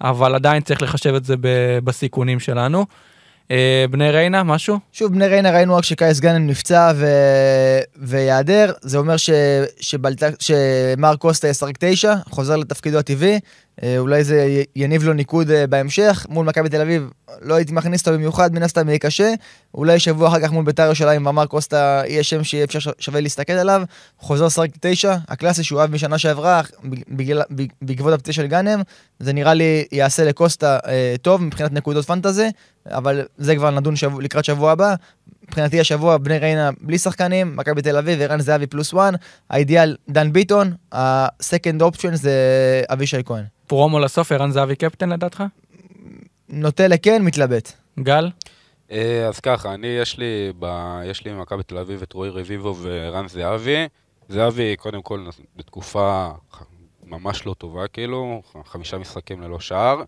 [0.00, 1.34] אבל עדיין צריך לחשב את זה
[1.84, 2.86] בסיכונים שלנו.
[3.50, 4.78] אה, בני ריינה, משהו?
[4.92, 7.06] שוב, בני ריינה ראינו רק שקייס גאנם נפצע ו...
[7.96, 9.30] ויעדר, זה אומר ש...
[9.80, 10.22] שבלט...
[10.40, 13.40] שמר קוסטה ישחק תשע, חוזר לתפקידו הטבעי,
[13.82, 17.10] אה, אולי זה יניב לו ניקוד אה, בהמשך, מול מכבי תל אביב
[17.42, 19.34] לא הייתי מכניס אותו במיוחד, מן הסתם יהיה קשה,
[19.74, 23.52] אולי שבוע אחר כך מול בית"ר ירושלים ומר קוסטה יהיה שם שיהיה אפשר שווה להסתכל
[23.52, 23.82] עליו,
[24.18, 26.60] חוזר לשחק תשע, הקלאסי שהוא אוהב משנה שעברה,
[27.08, 27.42] בגלל...
[27.82, 28.82] בעקבות הפציעה של גאנם,
[29.20, 32.48] זה נראה לי יעשה לקוסטה אה, טוב מבחינת נקודות פנטזי,
[32.90, 34.94] אבל זה כבר נדון שבוע, לקראת שבוע הבא.
[35.44, 39.14] מבחינתי השבוע בני ריינה בלי שחקנים, מכבי תל אביב, ערן זהבי פלוס one,
[39.50, 42.32] האידיאל דן ביטון, ה second option זה
[42.88, 43.44] אבישי כהן.
[43.66, 45.42] פרומו לסוף, ערן זהבי קפטן לדעתך?
[46.48, 47.72] נוטה לכן, מתלבט.
[48.00, 48.30] גל?
[48.90, 50.66] אה, אז ככה, אני, יש לי, ב,
[51.04, 53.88] יש לי במכבי תל אביב את רועי רביבו וערן זהבי.
[54.28, 55.26] זהבי, קודם כל,
[55.56, 56.28] בתקופה
[57.04, 60.02] ממש לא טובה, כאילו, חמישה משחקים ללא שער.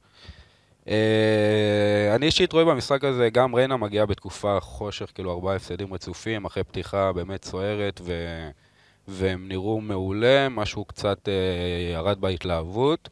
[0.88, 6.44] אה, אני אישית רואה במשחק הזה, גם ריינה מגיעה בתקופה חושך, כאילו ארבעה הפסדים רצופים,
[6.44, 8.12] אחרי פתיחה באמת סוערת, ו...
[9.08, 13.08] והם נראו מעולה, משהו קצת אה, ירד בהתלהבות.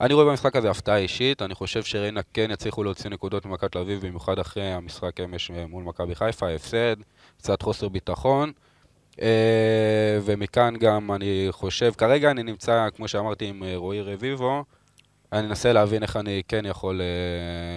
[0.00, 3.78] אני רואה במשחק הזה הפתעה אישית, אני חושב שריינה כן יצליחו להוציא נקודות ממכבי תל
[3.78, 6.96] אביב, במיוחד אחרי המשחק אמש מול מכבי חיפה, ההפסד,
[7.38, 8.52] קצת חוסר ביטחון.
[9.22, 14.64] אה, ומכאן גם אני חושב, כרגע אני נמצא, כמו שאמרתי, עם אה, רועי רביבו.
[15.32, 17.06] אני אנסה להבין איך אני כן יכול אה,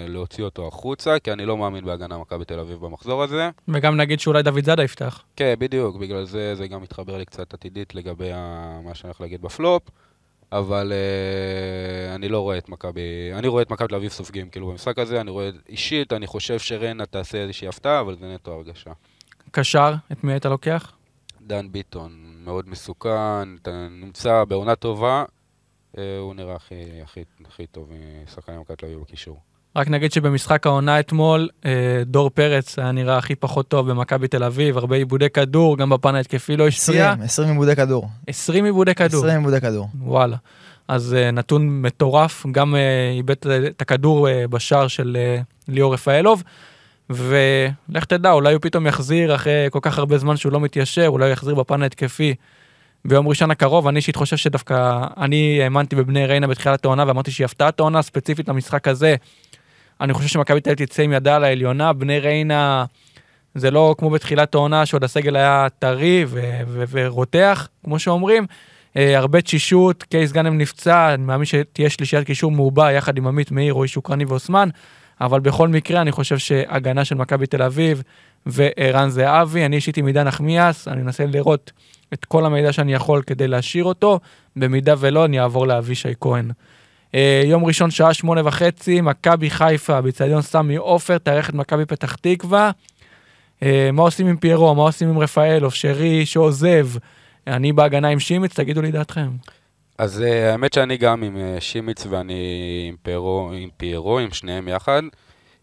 [0.07, 3.49] להוציא אותו החוצה, כי אני לא מאמין בהגנה מכבי תל אביב במחזור הזה.
[3.67, 5.23] וגם נגיד שאולי דוד זאדה יפתח.
[5.35, 9.21] כן, בדיוק, בגלל זה זה גם מתחבר לי קצת עתידית לגבי ה- מה שאני הולך
[9.21, 9.83] להגיד בפלופ,
[10.51, 13.01] אבל אה, אני לא רואה את מכבי,
[13.33, 16.59] אני רואה את מכבי תל אביב סופגים כאילו במשחק הזה, אני רואה אישית, אני חושב
[16.59, 18.91] שרנה תעשה איזושהי הפתעה, אבל זה נטו הרגשה.
[19.51, 20.91] קשר, את מי היית לוקח?
[21.41, 22.11] דן ביטון,
[22.43, 25.23] מאוד מסוכן, אתה נמצא בעונה טובה,
[26.21, 27.91] הוא נראה הכי, הכי, הכי טוב
[28.23, 29.39] משחקני מכבי תל אביב בקישור.
[29.75, 31.71] רק נגיד שבמשחק העונה אתמול, אה,
[32.05, 36.15] דור פרץ היה נראה הכי פחות טוב במכבי תל אביב, הרבה עיבודי כדור, גם בפן
[36.15, 37.11] ההתקפי לא השפיע.
[37.11, 38.07] 20, 20 עיבודי כדור.
[38.27, 39.19] 20 עיבודי כדור.
[39.19, 39.87] 20 עיבודי כדור.
[40.01, 40.37] וואלה.
[40.87, 42.75] אז נתון מטורף, גם
[43.15, 45.17] איבד את הכדור בשער של
[45.67, 46.43] ליאור רפאלוב,
[47.09, 51.25] ולך תדע, אולי הוא פתאום יחזיר אחרי כל כך הרבה זמן שהוא לא מתיישר, אולי
[51.25, 52.35] הוא יחזיר בפן ההתקפי
[53.07, 53.87] ביום ראשון הקרוב.
[53.87, 58.49] אני אישית חושב שדווקא, אני האמנתי בבני ריינה בתחילת העונה ואמרתי שהיא הפתעת העונה ספציפית
[58.49, 59.15] למשחק הזה.
[60.01, 62.85] אני חושב שמכבי תל אביב תצא עם ידה על העליונה, בני ריינה
[63.55, 66.25] זה לא כמו בתחילת העונה שעוד הסגל היה טרי
[66.91, 68.45] ורותח, כמו שאומרים.
[68.45, 73.51] Uh, הרבה תשישות, קייס גאנם נפצע, אני מאמין שתהיה שלישיית קישור מעובה יחד עם עמית
[73.51, 74.69] מאיר, רועי שוקרני ואוסמן,
[75.21, 78.03] אבל בכל מקרה אני חושב שהגנה של מכבי תל אביב
[78.45, 81.71] וערן זהבי, אני אישית עם עידן נחמיאס, אני אנסה לראות
[82.13, 84.19] את כל המידע שאני יכול כדי להשאיר אותו,
[84.55, 86.51] במידה ולא אני אעבור לאבישי כהן.
[87.11, 92.15] Uh, יום ראשון שעה שמונה וחצי, מכבי חיפה, באיצטדיון סמי עופר, תארח את מכבי פתח
[92.15, 92.71] תקווה.
[93.59, 96.87] Uh, מה עושים עם פיירו, מה עושים עם רפאלוב, שרי שעוזב,
[97.47, 99.29] אני בהגנה עם שימיץ, תגידו לי דעתכם.
[99.97, 104.67] אז uh, האמת שאני גם עם uh, שימיץ ואני עם פיירו, עם פיירו, עם שניהם
[104.67, 105.01] יחד.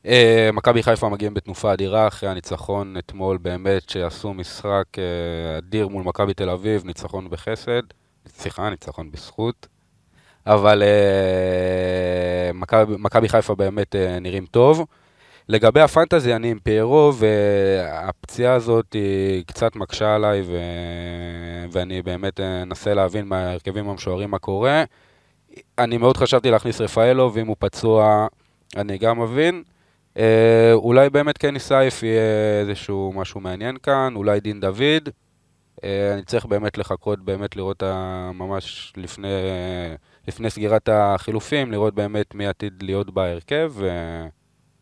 [0.06, 0.08] Uh,
[0.52, 4.98] מכבי חיפה מגיעים בתנופה אדירה אחרי הניצחון אתמול, באמת שעשו משחק uh,
[5.58, 7.82] אדיר מול מכבי תל אביב, ניצחון בחסד,
[8.28, 9.66] סליחה, ניצחון בזכות.
[10.46, 12.56] אבל uh,
[12.98, 14.86] מכבי- חיפה באמת נראים טוב.
[15.48, 20.56] לגבי הפנטזי, אני עם פיירו, והפציעה הזאת היא קצת מקשה עליי, ו...
[21.72, 24.84] ואני באמת אה, אנסה להבין מההרכבים המשוערים מה קורה.
[25.78, 28.26] אני מאוד חשבתי להכניס רפאלו, ואם הוא פצוע,
[28.76, 29.62] אני גם מבין.
[30.18, 32.20] אה, אולי באמת קני סייף יהיה
[32.60, 35.08] איזשהו משהו מעניין כאן, אולי דין דוד.
[35.84, 39.28] אה, אני צריך באמת לחכות, באמת לראות ה- ממש לפני,
[40.28, 43.72] לפני סגירת החילופים, לראות באמת מי עתיד להיות בהרכב.
[43.74, 43.88] ו...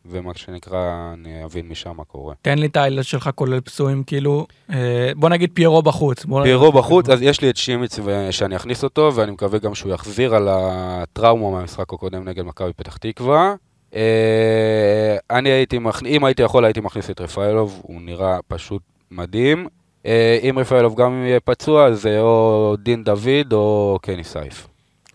[0.07, 0.79] ומה שנקרא,
[1.15, 2.35] אני אבין משם מה קורה.
[2.43, 6.25] תן לי את האיילת שלך כולל פצועים, כאילו, אה, בוא נגיד פיירו בחוץ.
[6.43, 7.99] פיירו נגיד- בחוץ, אז יש לי את שימיץ
[8.31, 12.97] שאני אכניס אותו, ואני מקווה גם שהוא יחזיר על הטראומה מהמשחק הקודם נגד מכבי פתח
[12.97, 13.55] תקווה.
[13.95, 19.67] אה, אני הייתי, מכ- אם הייתי יכול, הייתי מכניס את רפאלוב, הוא נראה פשוט מדהים.
[20.07, 24.67] אה, אם רפאלוב גם יהיה פצוע, זה או דין דוד או קני סייף.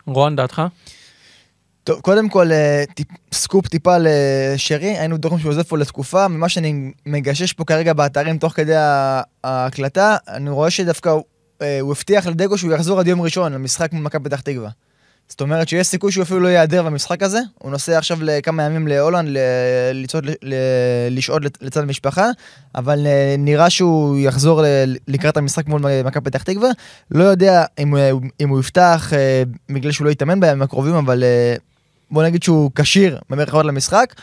[0.08, 0.62] רון, דעתך?
[1.84, 6.50] טוב, קודם כל, אה, טיפ, סקופ טיפה לשרי, היינו בטוחים שהוא עוזב פה לתקופה, ממה
[6.50, 8.74] שאני מגשש פה כרגע באתרים תוך כדי
[9.44, 11.16] ההקלטה, אני רואה שדווקא
[11.62, 14.70] אה, הוא הבטיח לדגו שהוא יחזור עד יום ראשון למשחק מול מכבי פתח תקווה.
[15.30, 18.88] זאת אומרת שיש סיכוי שהוא אפילו לא ייעדר במשחק הזה, הוא נוסע עכשיו לכמה ימים
[18.88, 19.38] להולנד
[21.10, 22.30] לשהות לצד המשפחה,
[22.76, 24.64] אבל אה, נראה שהוא יחזור
[25.08, 26.70] לקראת המשחק מול מכבי פתח תקווה.
[27.12, 27.94] לא יודע אם,
[28.42, 31.56] אם הוא יפתח אה, בגלל שהוא לא יתאמן בימים הקרובים, אבל אה,
[32.12, 34.14] בוא נגיד שהוא כשיר במרכאות למשחק.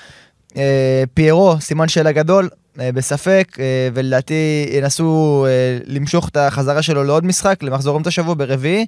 [1.14, 7.62] פיירו, סימן שאלה גדול, בספק, אה, ולדעתי ינסו אה, למשוך את החזרה שלו לעוד משחק,
[7.62, 8.87] למחזור אמצע שבוע ברביעי,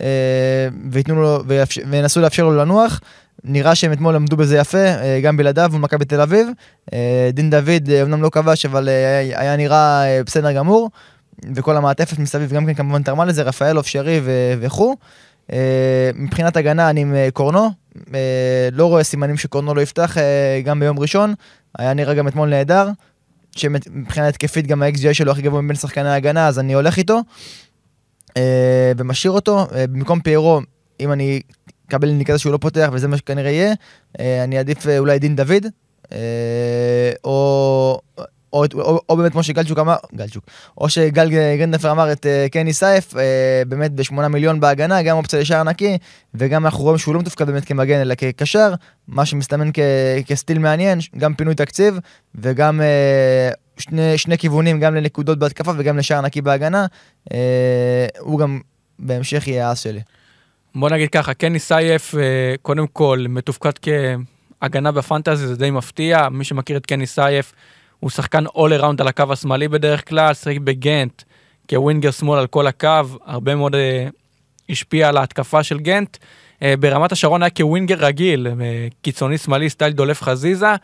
[0.00, 0.06] אה,
[0.90, 1.42] ויתנו לו,
[1.90, 3.00] וינסו לאפשר לו לנוח.
[3.44, 6.48] נראה שהם אתמול עמדו בזה יפה, אה, גם בלעדיו מול מכבי תל אביב.
[6.92, 10.90] אה, דין דוד אה, אמנם לא כבש, אבל אה, היה נראה אה, בסדר גמור.
[11.54, 14.20] וכל המעטפת מסביב גם כן כמובן תרמה לזה, רפאלוב, שרי
[14.60, 14.96] וכו'.
[15.52, 17.70] אה, מבחינת הגנה אני עם אה, קורנו,
[18.14, 21.34] אה, לא רואה סימנים שקורנו לא יפתח אה, גם ביום ראשון,
[21.78, 22.88] היה נראה גם אתמול נהדר,
[23.56, 27.20] שמבחינה התקפית גם ה-XGI שלו הכי גבוה מבין שחקני ההגנה, אז אני הולך איתו
[28.36, 30.60] אה, ומשאיר אותו, אה, במקום פיירו,
[31.00, 31.40] אם אני
[31.88, 33.74] אקבל אינדיקציה שהוא לא פותח וזה מה שכנראה יהיה,
[34.20, 35.66] אה, אני אעדיף אה, אולי דין דוד,
[36.12, 38.00] אה, או...
[38.52, 40.44] או, או, או באמת כמו שגלצ'וק אמר, גלצ'וק,
[40.78, 43.16] או שגל גרנדפר אמר את uh, קני סייף, uh,
[43.68, 45.98] באמת בשמונה מיליון בהגנה, גם אופציה לשער נקי,
[46.34, 48.74] וגם אנחנו רואים שהוא לא מתופקד באמת כמגן אלא כקשר,
[49.08, 49.78] מה שמסתמן כ,
[50.26, 51.98] כסטיל מעניין, גם פינוי תקציב,
[52.34, 56.86] וגם uh, שני, שני כיוונים, גם לנקודות בהתקפה וגם לשער נקי בהגנה,
[57.28, 57.32] uh,
[58.18, 58.60] הוא גם
[58.98, 60.00] בהמשך יהיה האס שלי.
[60.74, 66.28] בוא נגיד ככה, קני סייף, אה, קודם כל, מתופקד כהגנה בפנטזי, זה די מפתיע.
[66.28, 67.52] מי שמכיר את קני סייף,
[68.02, 71.22] הוא שחקן all around על הקו השמאלי בדרך כלל, שיחק בגנט
[71.68, 74.08] כווינגר שמאל על כל הקו, הרבה מאוד אה,
[74.70, 76.16] השפיע על ההתקפה של גנט.
[76.62, 80.74] אה, ברמת השרון היה כווינגר רגיל, אה, קיצוני שמאלי סטייל דולף חזיזה,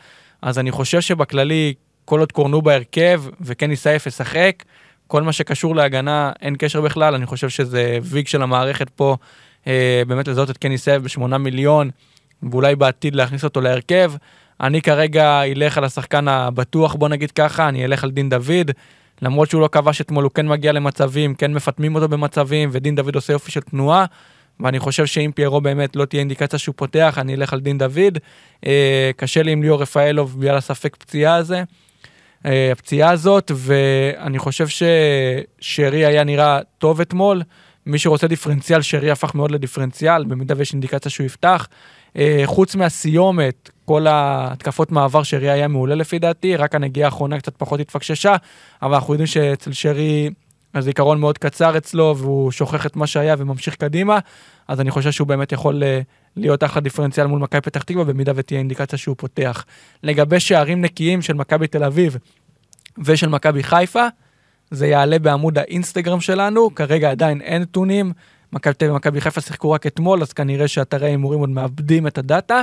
[0.42, 4.64] אז אני חושב שבכללי, כל עוד קורנו בהרכב וקני סייף ישחק,
[5.06, 9.16] כל מה שקשור להגנה אין קשר בכלל, אני חושב שזה ויג של המערכת פה,
[9.66, 11.90] אה, באמת לזהות את קני סייף בשמונה מיליון,
[12.42, 14.12] ואולי בעתיד להכניס אותו להרכב.
[14.60, 18.70] אני כרגע אלך על השחקן הבטוח, בוא נגיד ככה, אני אלך על דין דוד.
[19.22, 23.14] למרות שהוא לא כבש אתמול, הוא כן מגיע למצבים, כן מפטמים אותו במצבים, ודין דוד
[23.14, 24.04] עושה יופי של תנועה.
[24.60, 28.18] ואני חושב שאם פיירו באמת לא תהיה אינדיקציה שהוא פותח, אני אלך על דין דוד.
[28.66, 31.62] אה, קשה לי עם ליאור רפאלוב בגלל הספק פציעה הזה,
[32.46, 37.42] אה, הפציעה הזאת, ואני חושב ששרי היה נראה טוב אתמול.
[37.86, 41.68] מי שרוצה דיפרנציאל, שרי הפך מאוד לדיפרנציאל, במידה ויש אינדיקציה שהוא יפתח.
[42.18, 47.56] אה, חוץ מהסיומת, כל ההתקפות מעבר שרי היה מעולה לפי דעתי, רק הנגיעה האחרונה קצת
[47.56, 48.36] פחות התפקששה,
[48.82, 50.30] אבל אנחנו יודעים שאצל שרי
[50.74, 54.18] הזיכרון מאוד קצר אצלו, והוא שוכח את מה שהיה וממשיך קדימה,
[54.68, 56.00] אז אני חושב שהוא באמת יכול אה,
[56.36, 59.64] להיות אחלה דיפרנציאל מול מכבי פתח תקווה, במידה ותהיה אינדיקציה שהוא פותח.
[60.02, 62.16] לגבי שערים נקיים של מכבי תל אביב
[62.98, 64.06] ושל מכבי חיפה,
[64.70, 68.12] זה יעלה בעמוד האינסטגרם שלנו, כרגע עדיין אין נתונים.
[68.52, 72.18] מכבי תל אביב ומכבי חיפה שיחקו רק אתמול, אז כנראה שאתרי ההימורים עוד מאבדים את
[72.18, 72.62] הדאטה.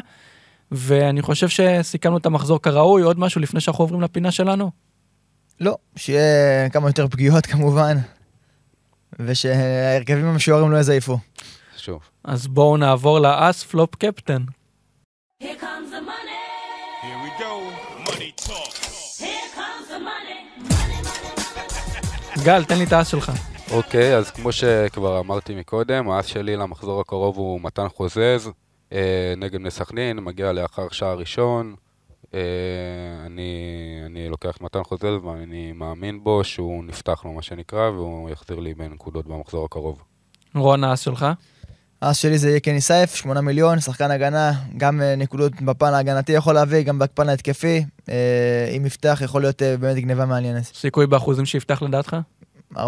[0.71, 4.71] ואני חושב שסיכמנו את המחזור כראוי, עוד משהו לפני שאנחנו עוברים לפינה שלנו?
[5.59, 7.97] לא, שיהיה כמה יותר פגיעות כמובן,
[9.19, 11.17] ושההרכבים המשוערים לא יזייפו.
[11.77, 11.99] שוב.
[12.23, 14.43] אז בואו נעבור לאס פלופ קפטן.
[22.43, 23.31] גל, תן לי את האס שלך.
[23.71, 28.51] אוקיי, אז כמו שכבר אמרתי מקודם, האס שלי למחזור הקרוב הוא מתן חוזז,
[28.91, 31.75] אה, נגד בני סכנין, מגיע לאחר שער ראשון.
[32.33, 32.39] אה,
[33.25, 33.51] אני,
[34.05, 38.73] אני לוקח מתן חוזז ואני מאמין בו שהוא נפתח לו, מה שנקרא, והוא יחזיר לי
[38.73, 40.03] בנקודות במחזור הקרוב.
[40.55, 41.25] רון, האס שלך.
[42.01, 46.31] אז שלי זה יהיה קני סייף, 8 מיליון, שחקן הגנה, גם אה, נקודות בפן ההגנתי
[46.31, 47.85] יכול להביא, גם בפן ההתקפי.
[48.09, 50.63] אה, אם יפתח יכול להיות אה, באמת גניבה מעניינת.
[50.63, 52.17] סיכוי באחוזים שיפתח לדעתך?
[52.75, 52.79] 45-50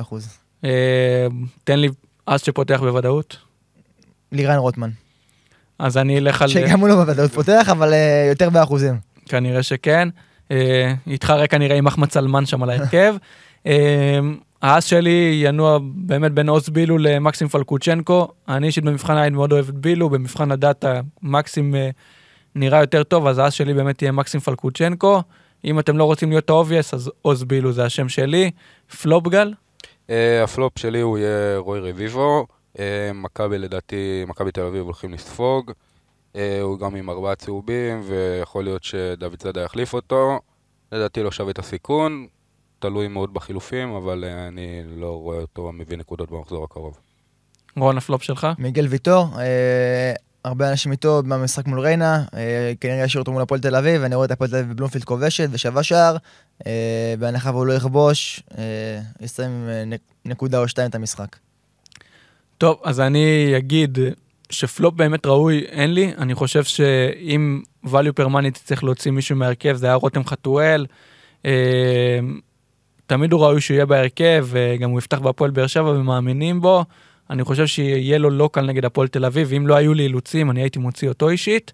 [0.00, 0.38] אחוז.
[0.64, 1.26] אה,
[1.64, 1.88] תן לי
[2.26, 3.36] אס שפותח בוודאות.
[4.32, 4.90] לירן רוטמן.
[5.78, 6.48] אז אני אלך על...
[6.48, 8.98] שגם הוא לא בוודאות פותח, אבל אה, יותר באחוזים.
[9.26, 10.08] כנראה שכן.
[10.50, 13.16] אה, יתחרה כנראה עם אחמד סלמן שם על ההרכב.
[14.64, 18.28] האס שלי ינוע באמת בין עוז בילו למקסים פלקוצ'נקו.
[18.48, 21.90] אני אישית במבחן העין מאוד אוהב את בילו, במבחן הדאטה מקסים אה,
[22.54, 25.22] נראה יותר טוב, אז האס שלי באמת יהיה מקסים פלקוצ'נקו.
[25.64, 28.50] אם אתם לא רוצים להיות ה obvious, אז עוז בילו זה השם שלי.
[29.02, 29.54] פלופ גל?
[30.10, 32.46] אה, הפלופ שלי הוא יהיה רועי רביבו,
[32.78, 35.72] אה, מכבי לדעתי, מכבי תל אביב הולכים לספוג,
[36.36, 40.40] אה, הוא גם עם ארבעה צהובים, ויכול להיות שדוד זאדה יחליף אותו,
[40.92, 42.26] לדעתי לא שווה את הסיכון,
[42.78, 46.98] תלוי מאוד בחילופים, אבל אה, אני לא רואה אותו מביא נקודות במחזור הקרוב.
[47.76, 48.46] רון, הפלופ שלך?
[48.58, 50.12] מיגל ויטור, אה,
[50.44, 54.14] הרבה אנשים איתו במשחק מול ריינה, אה, כנראה ישאיר אותו מול הפועל תל אביב, אני
[54.14, 56.16] רואה את הפועל תל אביב בבלומפילד כובשת ושווה שער,
[56.66, 59.68] אה, בהנחה והוא לא יכבוש, אה, יסיים
[60.24, 61.36] נקודה או שתיים את המשחק.
[62.58, 63.98] טוב, אז אני אגיד
[64.50, 69.76] שפלופ באמת ראוי אין לי, אני חושב שאם value per money תצטרך להוציא מישהו מהרכב,
[69.76, 70.86] זה היה רותם חתואל.
[73.06, 76.84] תמיד הוא ראוי שהוא יהיה בהרכב, וגם הוא יפתח בהפועל באר שבע ומאמינים בו.
[77.34, 80.50] אני חושב שיהיה לו לא קל נגד הפועל תל אביב, אם לא היו לי אילוצים,
[80.50, 81.72] אני הייתי מוציא אותו אישית,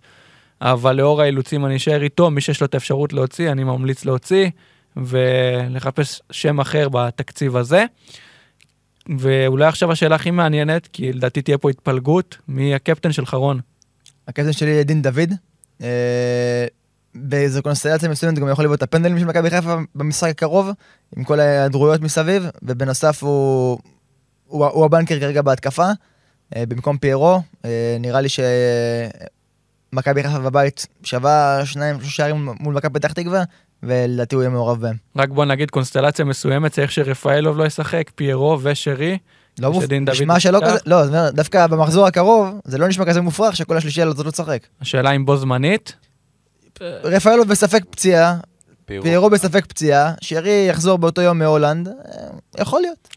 [0.61, 4.51] אבל לאור האילוצים אני אשאר איתו, מי שיש לו את האפשרות להוציא, אני ממליץ להוציא,
[4.97, 7.85] ולחפש שם אחר בתקציב הזה.
[9.19, 13.61] ואולי עכשיו השאלה הכי מעניינת, כי לדעתי תהיה פה התפלגות, מי הקפטן של חרון?
[14.29, 15.33] הקפטן שלי יהיה דין דוד.
[15.83, 16.67] אה,
[17.15, 20.69] באיזו קונסטלציה מסוימת גם יכול לבעוט את הפנדלים של מכבי חיפה במשחק הקרוב,
[21.17, 23.79] עם כל ההיעדרויות מסביב, ובנוסף הוא,
[24.51, 25.87] הוא, הוא הבנקר כרגע בהתקפה,
[26.57, 27.41] אה, במקום פיירו.
[27.65, 28.29] אה, נראה לי
[29.93, 33.43] שמכבי חיפה בבית שווה שניים, שלושה שערים מול מכבי פתח תקווה,
[33.83, 34.97] ולדעתי הוא יהיה מעורב בהם.
[35.17, 39.19] רק בוא נגיד קונסטלציה מסוימת, צריך שרפאלוב לא ישחק, פיירו ושרי.
[39.59, 39.85] לא מופ...
[39.85, 40.61] שדין דוד נשמע שלא.
[40.67, 44.31] כזה, לא, זאת אומרת, דווקא במחזור הקרוב, זה לא נשמע כזה מופרך שכל השלישייה לא
[44.31, 44.67] תשחק.
[44.81, 45.95] השאלה אם בו זמנית.
[46.81, 48.37] רפאלוב בספק פציעה.
[49.03, 51.95] פיירו בספק פציעה, שרי יחזור באותו יום מהולנד, אה,
[52.59, 53.09] יכול להיות.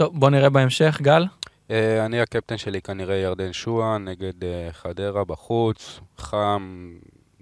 [0.00, 1.24] טוב, בוא נראה בהמשך, גל.
[1.70, 6.90] אה, אני הקפטן שלי כנראה ירדן שועה נגד אה, חדרה בחוץ, חם,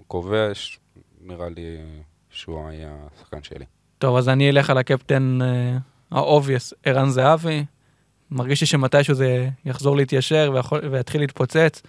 [0.07, 0.79] כובש,
[1.21, 1.77] נראה לי
[2.31, 3.65] שועה היה השחקן שלי.
[3.97, 5.39] טוב, אז אני אלך על הקפטן
[6.11, 7.65] ה obvious, ערן זהבי.
[8.31, 10.53] מרגיש לי שמתישהו זה יחזור להתיישר
[10.91, 11.81] ויתחיל להתפוצץ.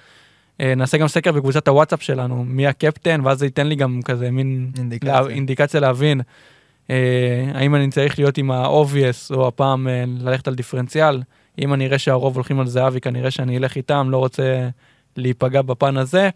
[0.60, 4.30] אה, נעשה גם סקר בקבוצת הוואטסאפ שלנו, מי הקפטן, ואז זה ייתן לי גם כזה
[4.30, 5.20] מין אינדיקציה.
[5.20, 6.24] לה- אינדיקציה להבין אה,
[7.54, 11.22] האם אני צריך להיות עם ה-obvious, או הפעם אה, ללכת על דיפרנציאל.
[11.58, 14.68] אם אני אראה שהרוב הולכים על זהבי, כנראה שאני אלך איתם, לא רוצה
[15.16, 16.30] להיפגע בפן הזה.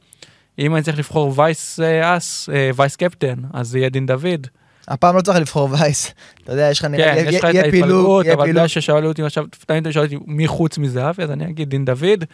[0.59, 4.47] אם אני צריך לבחור וייס אה, אס, אה, וייס קפטן, אז זה יהיה דין דוד.
[4.89, 6.15] הפעם לא צריך לבחור וייס.
[6.45, 8.51] אתה יודע, יש לך נראה, כן, יש לך את ההתפלגות, אבל אתה.
[8.51, 12.25] יודע ששאלו אותי עכשיו, תמיד שואלים אותי מי חוץ מזהבי, אז אני אגיד דין דוד.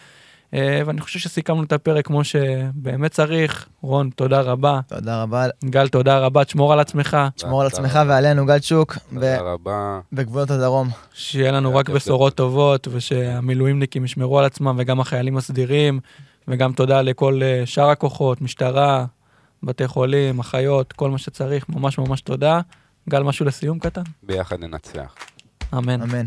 [0.54, 3.68] אה, ואני חושב שסיכמנו את הפרק כמו שבאמת צריך.
[3.82, 4.80] רון, תודה רבה.
[4.86, 7.16] תודה רבה, גל, תודה רבה, תשמור על עצמך.
[7.36, 7.98] שמור על עצמך.
[8.08, 10.00] ועלינו, גלצ'וק, ב- תודה רבה.
[10.12, 10.88] בגבולות הדרום.
[11.14, 16.00] שיהיה לנו רק בשורות טובות, ושהמילואימניקים ישמרו על עצמם, וגם החיילים הסדירים,
[16.48, 19.04] וגם תודה לכל אה, שאר הכוחות, משטרה,
[19.62, 22.60] בתי חולים, אחיות, כל מה שצריך, ממש ממש תודה.
[23.08, 24.02] גל, משהו לסיום קטן?
[24.22, 25.14] ביחד ננצח.
[25.74, 26.02] אמן.
[26.02, 26.24] אמן.